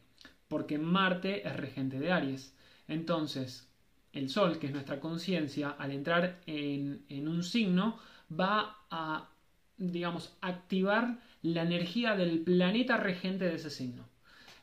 Porque 0.46 0.76
Marte 0.76 1.48
es 1.48 1.56
regente 1.56 1.98
de 1.98 2.12
Aries. 2.12 2.54
Entonces, 2.86 3.66
el 4.12 4.28
Sol, 4.28 4.58
que 4.58 4.66
es 4.66 4.74
nuestra 4.74 5.00
conciencia, 5.00 5.70
al 5.70 5.90
entrar 5.90 6.42
en, 6.44 7.06
en 7.08 7.28
un 7.28 7.44
signo, 7.44 7.98
va 8.30 8.76
a, 8.90 9.30
digamos, 9.78 10.36
activar 10.42 11.18
la 11.44 11.62
energía 11.62 12.16
del 12.16 12.40
planeta 12.40 12.96
regente 12.96 13.44
de 13.44 13.56
ese 13.56 13.68
signo. 13.68 14.02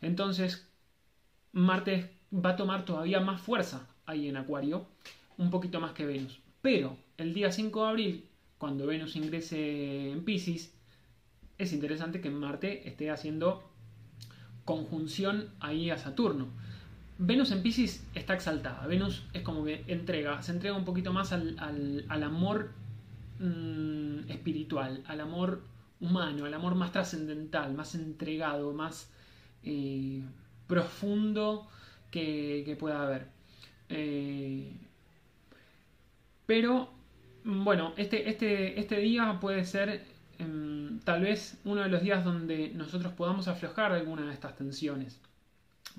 Entonces, 0.01 0.67
Marte 1.51 2.09
va 2.33 2.51
a 2.51 2.55
tomar 2.55 2.85
todavía 2.85 3.19
más 3.19 3.39
fuerza 3.39 3.87
ahí 4.07 4.27
en 4.27 4.35
Acuario, 4.35 4.87
un 5.37 5.51
poquito 5.51 5.79
más 5.79 5.93
que 5.93 6.07
Venus. 6.07 6.39
Pero 6.63 6.97
el 7.17 7.35
día 7.35 7.51
5 7.51 7.83
de 7.83 7.89
abril, 7.89 8.25
cuando 8.57 8.87
Venus 8.87 9.15
ingrese 9.15 10.11
en 10.11 10.25
Pisces, 10.25 10.73
es 11.59 11.71
interesante 11.71 12.19
que 12.19 12.31
Marte 12.31 12.87
esté 12.89 13.11
haciendo 13.11 13.63
conjunción 14.65 15.49
ahí 15.59 15.91
a 15.91 15.99
Saturno. 15.99 16.47
Venus 17.19 17.51
en 17.51 17.61
Pisces 17.61 18.03
está 18.15 18.33
exaltada. 18.33 18.87
Venus 18.87 19.23
es 19.33 19.43
como 19.43 19.63
que 19.63 19.83
entrega, 19.85 20.41
se 20.41 20.51
entrega 20.51 20.75
un 20.75 20.85
poquito 20.85 21.13
más 21.13 21.31
al, 21.31 22.07
amor 22.09 22.71
mm, 23.37 24.31
espiritual, 24.31 25.03
al 25.05 25.21
amor 25.21 25.69
humano, 26.01 26.45
al 26.45 26.53
amor 26.53 26.75
más 26.75 26.91
trascendental, 26.91 27.73
más 27.73 27.95
entregado, 27.95 28.73
más 28.73 29.09
eh, 29.63 30.23
profundo 30.67 31.69
que, 32.09 32.75
pueda 32.79 33.03
haber. 33.03 33.27
Eh, 33.89 34.73
pero, 36.45 36.89
bueno, 37.43 37.93
este, 37.97 38.29
este, 38.29 38.79
este 38.79 38.97
día 38.97 39.39
puede 39.39 39.63
ser 39.63 40.05
em, 40.39 40.99
tal 41.01 41.21
vez 41.21 41.59
uno 41.63 41.81
de 41.81 41.89
los 41.89 42.01
días 42.01 42.25
donde 42.25 42.69
nosotros 42.69 43.13
podamos 43.13 43.47
aflojar 43.47 43.91
alguna 43.93 44.25
de 44.27 44.33
estas 44.33 44.55
tensiones. 44.55 45.21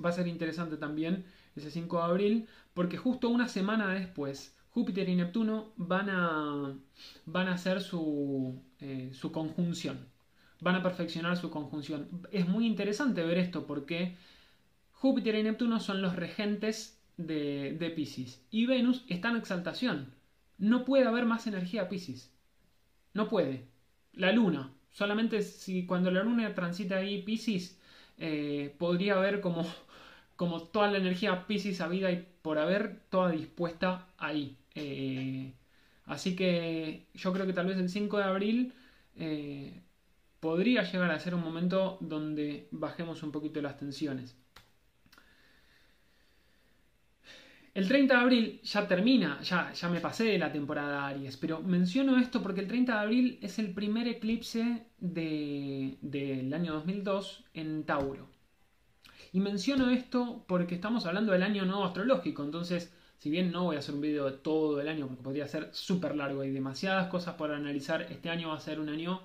Va 0.04 0.10
a 0.10 0.12
ser 0.12 0.26
interesante 0.26 0.76
también 0.76 1.24
ese 1.56 1.70
5 1.70 1.96
de 1.98 2.04
abril, 2.04 2.48
porque 2.74 2.96
justo 2.96 3.28
una 3.28 3.48
semana 3.48 3.92
después, 3.92 4.56
Júpiter 4.70 5.08
y 5.08 5.16
Neptuno 5.16 5.72
van 5.76 6.08
a, 6.10 6.74
van 7.26 7.48
a 7.48 7.54
hacer 7.54 7.82
su, 7.82 8.60
eh, 8.82 9.10
su 9.12 9.32
conjunción 9.32 10.12
van 10.62 10.76
a 10.76 10.82
perfeccionar 10.82 11.36
su 11.36 11.50
conjunción. 11.50 12.08
Es 12.30 12.48
muy 12.48 12.66
interesante 12.66 13.24
ver 13.24 13.38
esto 13.38 13.66
porque 13.66 14.16
Júpiter 14.92 15.34
y 15.34 15.42
Neptuno 15.42 15.80
son 15.80 16.02
los 16.02 16.16
regentes 16.16 17.00
de, 17.16 17.76
de 17.78 17.90
Pisces 17.90 18.44
y 18.50 18.66
Venus 18.66 19.04
está 19.08 19.30
en 19.30 19.36
exaltación. 19.36 20.14
No 20.58 20.84
puede 20.84 21.06
haber 21.06 21.26
más 21.26 21.46
energía 21.46 21.88
Pisces. 21.88 22.32
No 23.14 23.28
puede. 23.28 23.66
La 24.12 24.32
luna. 24.32 24.72
Solamente 24.90 25.42
si 25.42 25.86
cuando 25.86 26.10
la 26.10 26.22
luna 26.22 26.54
transita 26.54 26.96
ahí 26.98 27.22
Pisces 27.22 27.80
eh, 28.18 28.74
podría 28.78 29.14
haber 29.14 29.40
como, 29.40 29.66
como 30.36 30.62
toda 30.62 30.90
la 30.90 30.98
energía 30.98 31.46
Pisces 31.46 31.80
habida 31.80 32.12
y 32.12 32.26
por 32.42 32.58
haber 32.58 33.00
toda 33.10 33.32
dispuesta 33.32 34.06
ahí. 34.18 34.56
Eh, 34.74 35.54
así 36.06 36.36
que 36.36 37.06
yo 37.14 37.32
creo 37.32 37.46
que 37.46 37.52
tal 37.52 37.66
vez 37.66 37.78
el 37.78 37.88
5 37.88 38.18
de 38.18 38.24
abril 38.24 38.72
eh, 39.16 39.82
podría 40.40 40.82
llegar 40.82 41.10
a 41.10 41.20
ser 41.20 41.34
un 41.34 41.42
momento 41.42 41.98
donde 42.00 42.68
bajemos 42.70 43.22
un 43.22 43.32
poquito 43.32 43.62
las 43.62 43.78
tensiones. 43.78 44.36
El 47.74 47.88
30 47.88 48.14
de 48.14 48.20
abril 48.20 48.60
ya 48.62 48.86
termina, 48.86 49.40
ya, 49.40 49.72
ya 49.72 49.88
me 49.88 50.00
pasé 50.00 50.24
de 50.24 50.38
la 50.38 50.52
temporada 50.52 51.06
Aries, 51.06 51.38
pero 51.38 51.62
menciono 51.62 52.18
esto 52.18 52.42
porque 52.42 52.60
el 52.60 52.68
30 52.68 52.92
de 52.92 52.98
abril 52.98 53.38
es 53.40 53.58
el 53.58 53.72
primer 53.72 54.06
eclipse 54.08 54.88
del 54.98 56.52
año 56.52 56.74
2002 56.74 57.44
en 57.54 57.84
Tauro. 57.84 58.28
Y 59.32 59.40
menciono 59.40 59.88
esto 59.88 60.44
porque 60.46 60.74
estamos 60.74 61.06
hablando 61.06 61.32
del 61.32 61.42
año 61.42 61.64
nuevo 61.64 61.84
astrológico, 61.84 62.44
entonces 62.44 62.92
si 63.22 63.30
bien 63.30 63.52
no 63.52 63.62
voy 63.62 63.76
a 63.76 63.78
hacer 63.78 63.94
un 63.94 64.00
video 64.00 64.24
de 64.24 64.36
todo 64.36 64.80
el 64.80 64.88
año 64.88 65.06
porque 65.06 65.22
podría 65.22 65.46
ser 65.46 65.68
súper 65.72 66.16
largo, 66.16 66.40
hay 66.40 66.50
demasiadas 66.50 67.06
cosas 67.06 67.36
por 67.36 67.52
analizar, 67.52 68.02
este 68.10 68.30
año 68.30 68.48
va 68.48 68.56
a 68.56 68.60
ser 68.60 68.80
un 68.80 68.88
año 68.88 69.22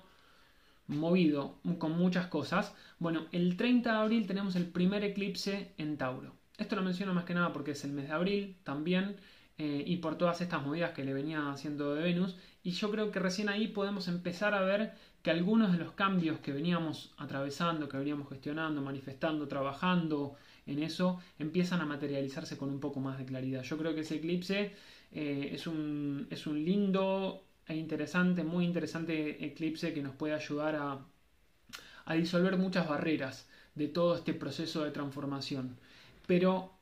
movido 0.86 1.56
con 1.78 1.98
muchas 1.98 2.28
cosas. 2.28 2.76
Bueno, 3.00 3.26
el 3.32 3.56
30 3.56 3.90
de 3.90 3.98
abril 3.98 4.28
tenemos 4.28 4.54
el 4.54 4.66
primer 4.66 5.02
eclipse 5.02 5.72
en 5.78 5.98
Tauro. 5.98 6.32
Esto 6.58 6.76
lo 6.76 6.82
menciono 6.82 7.12
más 7.12 7.24
que 7.24 7.34
nada 7.34 7.52
porque 7.52 7.72
es 7.72 7.82
el 7.82 7.90
mes 7.90 8.06
de 8.06 8.14
abril 8.14 8.56
también 8.62 9.16
eh, 9.58 9.82
y 9.84 9.96
por 9.96 10.16
todas 10.16 10.40
estas 10.42 10.64
movidas 10.64 10.92
que 10.92 11.02
le 11.02 11.12
venía 11.12 11.50
haciendo 11.50 11.96
de 11.96 12.04
Venus. 12.04 12.36
Y 12.62 12.70
yo 12.70 12.92
creo 12.92 13.10
que 13.10 13.18
recién 13.18 13.48
ahí 13.48 13.66
podemos 13.66 14.06
empezar 14.06 14.54
a 14.54 14.60
ver 14.60 14.92
que 15.24 15.32
algunos 15.32 15.72
de 15.72 15.78
los 15.78 15.90
cambios 15.90 16.38
que 16.38 16.52
veníamos 16.52 17.12
atravesando, 17.16 17.88
que 17.88 17.96
veníamos 17.96 18.28
gestionando, 18.28 18.80
manifestando, 18.80 19.48
trabajando 19.48 20.36
en 20.68 20.82
eso, 20.82 21.20
empiezan 21.38 21.80
a 21.80 21.86
materializarse 21.86 22.56
con 22.56 22.68
un 22.70 22.80
poco 22.80 23.00
más 23.00 23.18
de 23.18 23.24
claridad. 23.24 23.62
Yo 23.62 23.78
creo 23.78 23.94
que 23.94 24.02
ese 24.02 24.16
eclipse 24.16 24.74
eh, 25.12 25.50
es, 25.52 25.66
un, 25.66 26.26
es 26.30 26.46
un 26.46 26.64
lindo 26.64 27.44
e 27.66 27.74
interesante, 27.76 28.44
muy 28.44 28.64
interesante 28.64 29.44
eclipse 29.44 29.92
que 29.94 30.02
nos 30.02 30.14
puede 30.14 30.34
ayudar 30.34 30.76
a, 30.76 30.98
a 32.04 32.14
disolver 32.14 32.56
muchas 32.56 32.88
barreras 32.88 33.48
de 33.74 33.88
todo 33.88 34.16
este 34.16 34.34
proceso 34.34 34.84
de 34.84 34.90
transformación. 34.90 35.76
Pero 36.26 36.72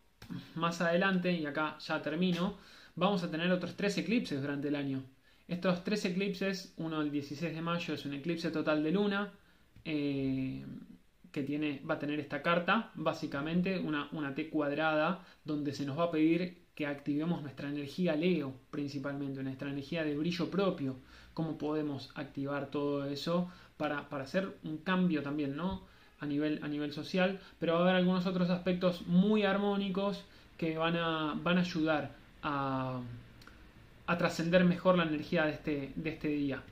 más 0.55 0.81
adelante, 0.81 1.33
y 1.33 1.47
acá 1.47 1.79
ya 1.79 2.03
termino, 2.03 2.59
vamos 2.95 3.23
a 3.23 3.31
tener 3.31 3.51
otros 3.53 3.77
tres 3.77 3.97
eclipses 3.99 4.41
durante 4.41 4.69
el 4.69 4.77
año. 4.77 5.05
Estos 5.49 5.85
tres 5.85 6.05
eclipses, 6.05 6.73
uno 6.77 7.01
el 7.03 7.11
16 7.11 7.55
de 7.55 7.63
mayo 7.63 7.95
es 7.95 8.05
un 8.05 8.15
eclipse 8.15 8.51
total 8.51 8.83
de 8.83 8.91
luna, 8.91 9.33
eh, 9.85 10.65
que 11.45 11.83
va 11.89 11.95
a 11.95 11.99
tener 11.99 12.19
esta 12.19 12.41
carta, 12.41 12.91
básicamente 12.95 13.79
una, 13.79 14.09
una 14.13 14.35
T 14.35 14.49
cuadrada, 14.49 15.23
donde 15.45 15.75
se 15.75 15.85
nos 15.85 15.99
va 15.99 16.05
a 16.05 16.11
pedir 16.11 16.65
que 16.75 16.87
activemos 16.87 17.43
nuestra 17.43 17.69
energía 17.69 18.17
Leo 18.17 18.55
principalmente, 18.71 19.43
nuestra 19.43 19.71
energía 19.71 20.03
de 20.05 20.17
brillo 20.17 20.51
propio, 20.51 20.97
cómo 21.35 21.59
podemos 21.59 22.11
activar 22.15 22.71
todo 22.71 23.05
eso 23.05 23.51
para, 23.77 23.99
hacer 24.11 24.57
un 24.65 24.79
cambio 24.79 25.23
también, 25.23 25.57
¿no? 25.57 25.83
A 26.21 26.27
nivel, 26.27 26.61
a 26.63 26.69
nivel 26.69 26.95
social, 26.95 27.39
pero 27.61 27.75
va 27.75 27.81
a 27.81 27.83
haber 27.83 27.97
algunos 27.97 28.25
otros 28.25 28.49
aspectos 28.49 29.07
muy 29.07 29.43
armónicos 29.43 30.25
que 30.57 30.79
van 30.79 30.97
a, 30.97 31.39
van 31.43 31.59
a 31.59 31.61
ayudar 31.61 32.13
a, 32.43 33.01
a 34.07 34.19
trascender 34.19 34.65
mejor 34.65 34.97
la 34.97 35.05
energía 35.05 35.45
de 35.45 35.53
este, 35.53 35.93
de 35.97 36.11
este 36.11 36.29
día. 36.29 36.63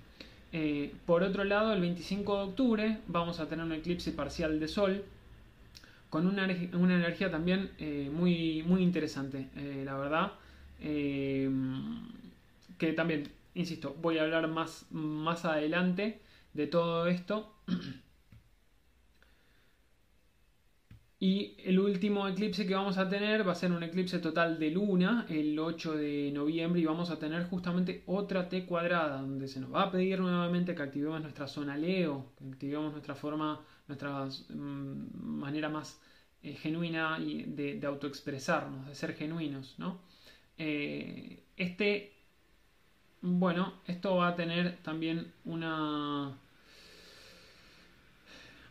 Eh, 0.56 0.94
por 1.04 1.24
otro 1.24 1.42
lado, 1.42 1.72
el 1.72 1.80
25 1.80 2.36
de 2.36 2.42
octubre 2.44 2.98
vamos 3.08 3.40
a 3.40 3.48
tener 3.48 3.64
un 3.64 3.72
eclipse 3.72 4.12
parcial 4.12 4.60
de 4.60 4.68
Sol 4.68 5.04
con 6.10 6.28
una, 6.28 6.44
energía 6.44 7.28
también 7.28 7.72
eh, 7.78 8.08
muy, 8.12 8.62
muy 8.62 8.82
interesante, 8.84 9.48
la 9.84 9.96
verdad. 9.96 10.32
que 12.78 12.92
también, 12.92 13.28
insisto, 13.56 13.96
voy 14.00 14.18
a 14.18 14.22
hablar 14.22 14.46
más, 14.46 14.86
más 14.92 15.44
adelante 15.44 16.20
de 16.52 16.68
todo 16.68 17.08
esto. 17.08 17.52
Y 21.20 21.56
el 21.64 21.78
último 21.78 22.26
eclipse 22.28 22.66
que 22.66 22.74
vamos 22.74 22.98
a 22.98 23.08
tener 23.08 23.46
va 23.46 23.52
a 23.52 23.54
ser 23.54 23.72
un 23.72 23.82
eclipse 23.82 24.18
total 24.18 24.58
de 24.58 24.70
luna 24.70 25.26
el 25.28 25.58
8 25.58 25.94
de 25.94 26.30
noviembre 26.32 26.80
y 26.80 26.84
vamos 26.84 27.10
a 27.10 27.18
tener 27.18 27.44
justamente 27.44 28.02
otra 28.06 28.48
T 28.48 28.66
cuadrada 28.66 29.22
donde 29.22 29.48
se 29.48 29.60
nos 29.60 29.72
va 29.72 29.84
a 29.84 29.90
pedir 29.90 30.20
nuevamente 30.20 30.74
que 30.74 30.82
activemos 30.82 31.22
nuestra 31.22 31.46
zona 31.46 31.76
Leo, 31.76 32.32
que 32.36 32.44
activemos 32.44 32.92
nuestra 32.92 33.14
forma, 33.14 33.60
nuestra 33.86 34.26
mm, 34.26 35.16
manera 35.22 35.68
más 35.68 36.00
eh, 36.42 36.54
genuina 36.54 37.18
de, 37.18 37.78
de, 37.80 37.86
autoexpresarnos, 37.86 38.86
de 38.88 38.94
ser 38.94 39.14
genuinos, 39.14 39.76
¿no? 39.78 40.00
Eh, 40.58 41.44
este, 41.56 42.12
bueno, 43.22 43.74
esto 43.86 44.16
va 44.16 44.28
a 44.28 44.36
tener 44.36 44.78
también 44.82 45.32
una 45.46 46.36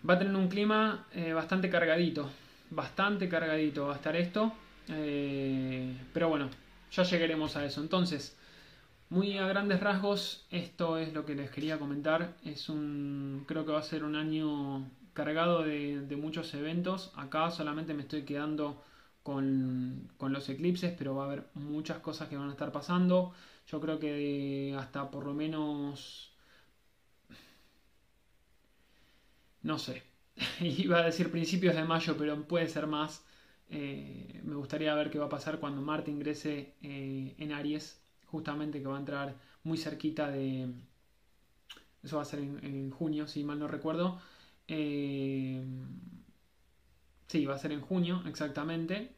va 0.07 0.15
a 0.15 0.19
tener 0.19 0.35
un 0.35 0.47
clima 0.47 1.07
eh, 1.13 1.33
bastante 1.33 1.69
cargadito 1.69 2.29
bastante 2.73 3.29
cargadito 3.29 3.87
va 3.87 3.93
a 3.93 3.95
estar 3.95 4.15
esto. 4.15 4.53
Eh, 4.89 5.95
pero 6.13 6.29
bueno, 6.29 6.49
ya 6.91 7.03
llegaremos 7.03 7.55
a 7.55 7.65
eso. 7.65 7.81
Entonces, 7.81 8.37
muy 9.09 9.37
a 9.37 9.47
grandes 9.47 9.79
rasgos, 9.79 10.45
esto 10.51 10.97
es 10.97 11.13
lo 11.13 11.25
que 11.25 11.35
les 11.35 11.51
quería 11.51 11.79
comentar. 11.79 12.35
Es 12.43 12.69
un. 12.69 13.45
Creo 13.47 13.65
que 13.65 13.71
va 13.71 13.79
a 13.79 13.83
ser 13.83 14.03
un 14.03 14.15
año 14.15 14.89
cargado 15.13 15.63
de, 15.63 16.17
muchos 16.17 16.53
eventos. 16.53 17.11
Acá 17.15 17.51
solamente 17.51 17.93
me 17.93 18.03
estoy 18.03 18.23
quedando 18.23 18.83
con, 19.23 20.09
con, 20.17 20.33
los 20.33 20.49
eclipses, 20.49 20.93
pero 20.97 21.15
va 21.15 21.23
a 21.23 21.27
haber 21.27 21.47
muchas 21.53 21.99
cosas 21.99 22.29
que 22.29 22.37
van 22.37 22.49
a 22.49 22.53
estar 22.53 22.71
pasando. 22.71 23.33
Yo 23.67 23.79
creo 23.79 23.99
que 23.99 24.75
hasta 24.77 25.09
por 25.11 25.25
lo 25.25 25.33
menos. 25.33 26.31
No 29.63 29.79
sé, 29.79 30.03
iba 30.59 30.99
a 30.99 31.03
decir 31.03 31.31
principios 31.31 31.75
de 31.75 31.83
mayo, 31.83 32.15
pero 32.17 32.41
puede 32.47 32.67
ser 32.67 32.87
más. 32.87 33.25
Eh, 33.69 34.41
me 34.43 34.55
gustaría 34.55 34.93
ver 34.93 35.09
qué 35.09 35.17
va 35.19 35.25
a 35.25 35.29
pasar 35.29 35.59
cuando 35.59 35.81
Marte 35.81 36.11
ingrese 36.11 36.75
eh, 36.81 37.35
en 37.37 37.51
Aries, 37.53 38.01
justamente 38.25 38.81
que 38.81 38.87
va 38.87 38.97
a 38.97 38.99
entrar 38.99 39.35
muy 39.63 39.77
cerquita 39.77 40.29
de... 40.29 40.69
Eso 42.03 42.17
va 42.17 42.23
a 42.23 42.25
ser 42.25 42.39
en, 42.39 42.91
junio, 42.91 43.27
si 43.27 43.43
mal 43.45 43.57
no 43.59 43.67
recuerdo. 43.67 44.19
Eh, 44.67 45.63
sí, 47.27 47.45
va 47.45 47.55
a 47.55 47.57
ser 47.57 47.71
en 47.71 47.81
junio, 47.81 48.21
exactamente. 48.27 49.15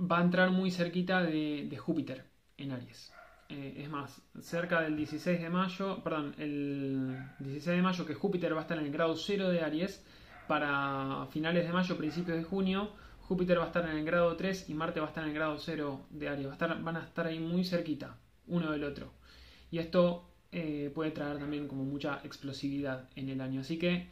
Va 0.00 0.18
a 0.18 0.22
entrar 0.22 0.50
muy 0.50 0.72
cerquita 0.72 1.22
de 1.22 1.76
Júpiter 1.78 2.24
en 2.56 2.72
Aries. 2.72 3.12
Eh, 3.52 3.82
es 3.82 3.90
más, 3.90 4.22
cerca 4.40 4.80
del 4.80 4.96
16 4.96 5.38
de 5.38 5.50
mayo, 5.50 6.02
perdón, 6.02 6.34
el 6.38 7.18
16 7.40 7.76
de 7.76 7.82
mayo 7.82 8.06
que 8.06 8.14
Júpiter 8.14 8.54
va 8.54 8.60
a 8.60 8.62
estar 8.62 8.78
en 8.78 8.86
el 8.86 8.90
grado 8.90 9.14
0 9.14 9.50
de 9.50 9.60
Aries, 9.60 10.02
para 10.48 11.26
finales 11.30 11.66
de 11.66 11.72
mayo, 11.72 11.98
principios 11.98 12.38
de 12.38 12.44
junio, 12.44 12.92
Júpiter 13.20 13.58
va 13.58 13.64
a 13.64 13.66
estar 13.66 13.86
en 13.86 13.98
el 13.98 14.04
grado 14.06 14.34
3 14.36 14.70
y 14.70 14.74
Marte 14.74 15.00
va 15.00 15.06
a 15.06 15.08
estar 15.10 15.24
en 15.24 15.30
el 15.30 15.34
grado 15.34 15.58
0 15.58 16.06
de 16.08 16.28
Aries, 16.30 16.58
van 16.58 16.96
a 16.96 17.04
estar 17.04 17.26
ahí 17.26 17.40
muy 17.40 17.62
cerquita, 17.62 18.16
uno 18.46 18.72
del 18.72 18.84
otro. 18.84 19.12
Y 19.70 19.78
esto 19.78 20.30
eh, 20.50 20.90
puede 20.94 21.10
traer 21.10 21.38
también 21.38 21.68
como 21.68 21.84
mucha 21.84 22.20
explosividad 22.24 23.10
en 23.16 23.28
el 23.28 23.42
año. 23.42 23.60
Así 23.60 23.78
que 23.78 24.06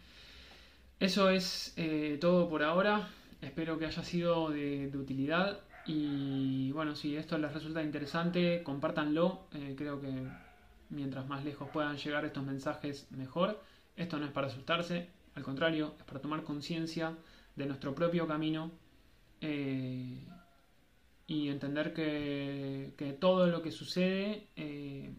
eso 0.99 1.31
es 1.31 1.73
eh, 1.79 2.19
todo 2.21 2.47
por 2.51 2.63
ahora. 2.63 3.09
Espero 3.41 3.79
que 3.79 3.87
haya 3.87 4.05
sido 4.05 4.51
de 4.51 4.91
utilidad. 4.95 5.61
Y 5.87 6.73
bueno, 6.73 6.95
si 6.95 7.17
esto 7.17 7.39
les 7.39 7.53
resulta 7.53 7.83
interesante, 7.83 8.63
compártanlo. 8.63 9.47
Eh, 9.53 9.75
creo 9.77 10.01
que 10.01 10.27
mientras 10.91 11.27
más 11.27 11.45
lejos 11.45 11.69
puedan 11.71 11.97
llegar 11.97 12.25
estos 12.25 12.45
mensajes, 12.45 13.11
mejor. 13.11 13.61
Esto 13.97 14.19
no 14.19 14.27
es 14.27 14.33
para 14.33 14.49
asustarse, 14.49 15.09
al 15.35 15.43
contrario, 15.43 15.95
es 15.99 16.05
para 16.05 16.21
tomar 16.21 16.43
conciencia 16.43 17.17
de 17.57 17.67
nuestro 17.67 17.95
propio 17.95 18.27
camino 18.27 18.71
eh, 19.41 20.25
y 21.27 21.49
entender 21.49 21.93
que, 21.93 23.17
todo 23.21 23.47
lo 23.47 23.63
que 23.63 23.71
sucede 23.71 24.49
eh, 24.57 25.13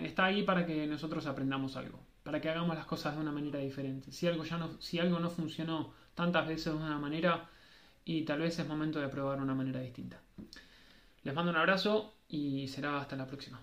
está 0.00 0.26
ahí 0.26 0.42
para 0.42 0.66
que 0.66 0.86
nosotros 0.86 1.26
aprendamos 1.26 1.76
algo, 1.76 1.98
para 2.22 2.40
que 2.40 2.48
hagamos 2.50 2.76
las 2.76 2.86
cosas 2.86 3.14
de 3.14 3.20
una 3.20 3.32
manera 3.32 3.58
diferente. 3.58 4.12
Si 4.12 4.26
algo, 4.26 4.44
ya 4.44 4.58
no, 4.58 4.80
si 4.80 4.98
algo 4.98 5.18
no 5.18 5.30
funcionó 5.30 5.92
tantas 6.14 6.46
veces 6.46 6.72
de 6.72 6.78
una 6.78 6.98
manera, 6.98 7.48
y 8.04 8.24
tal 8.24 8.40
vez 8.40 8.58
es 8.58 8.66
momento 8.66 9.00
de 9.00 9.08
probar 9.08 9.40
una 9.40 9.54
manera 9.54 9.80
distinta. 9.80 10.20
Les 11.22 11.34
mando 11.34 11.50
un 11.50 11.58
abrazo 11.58 12.14
y 12.28 12.68
será 12.68 13.00
hasta 13.00 13.16
la 13.16 13.26
próxima. 13.26 13.60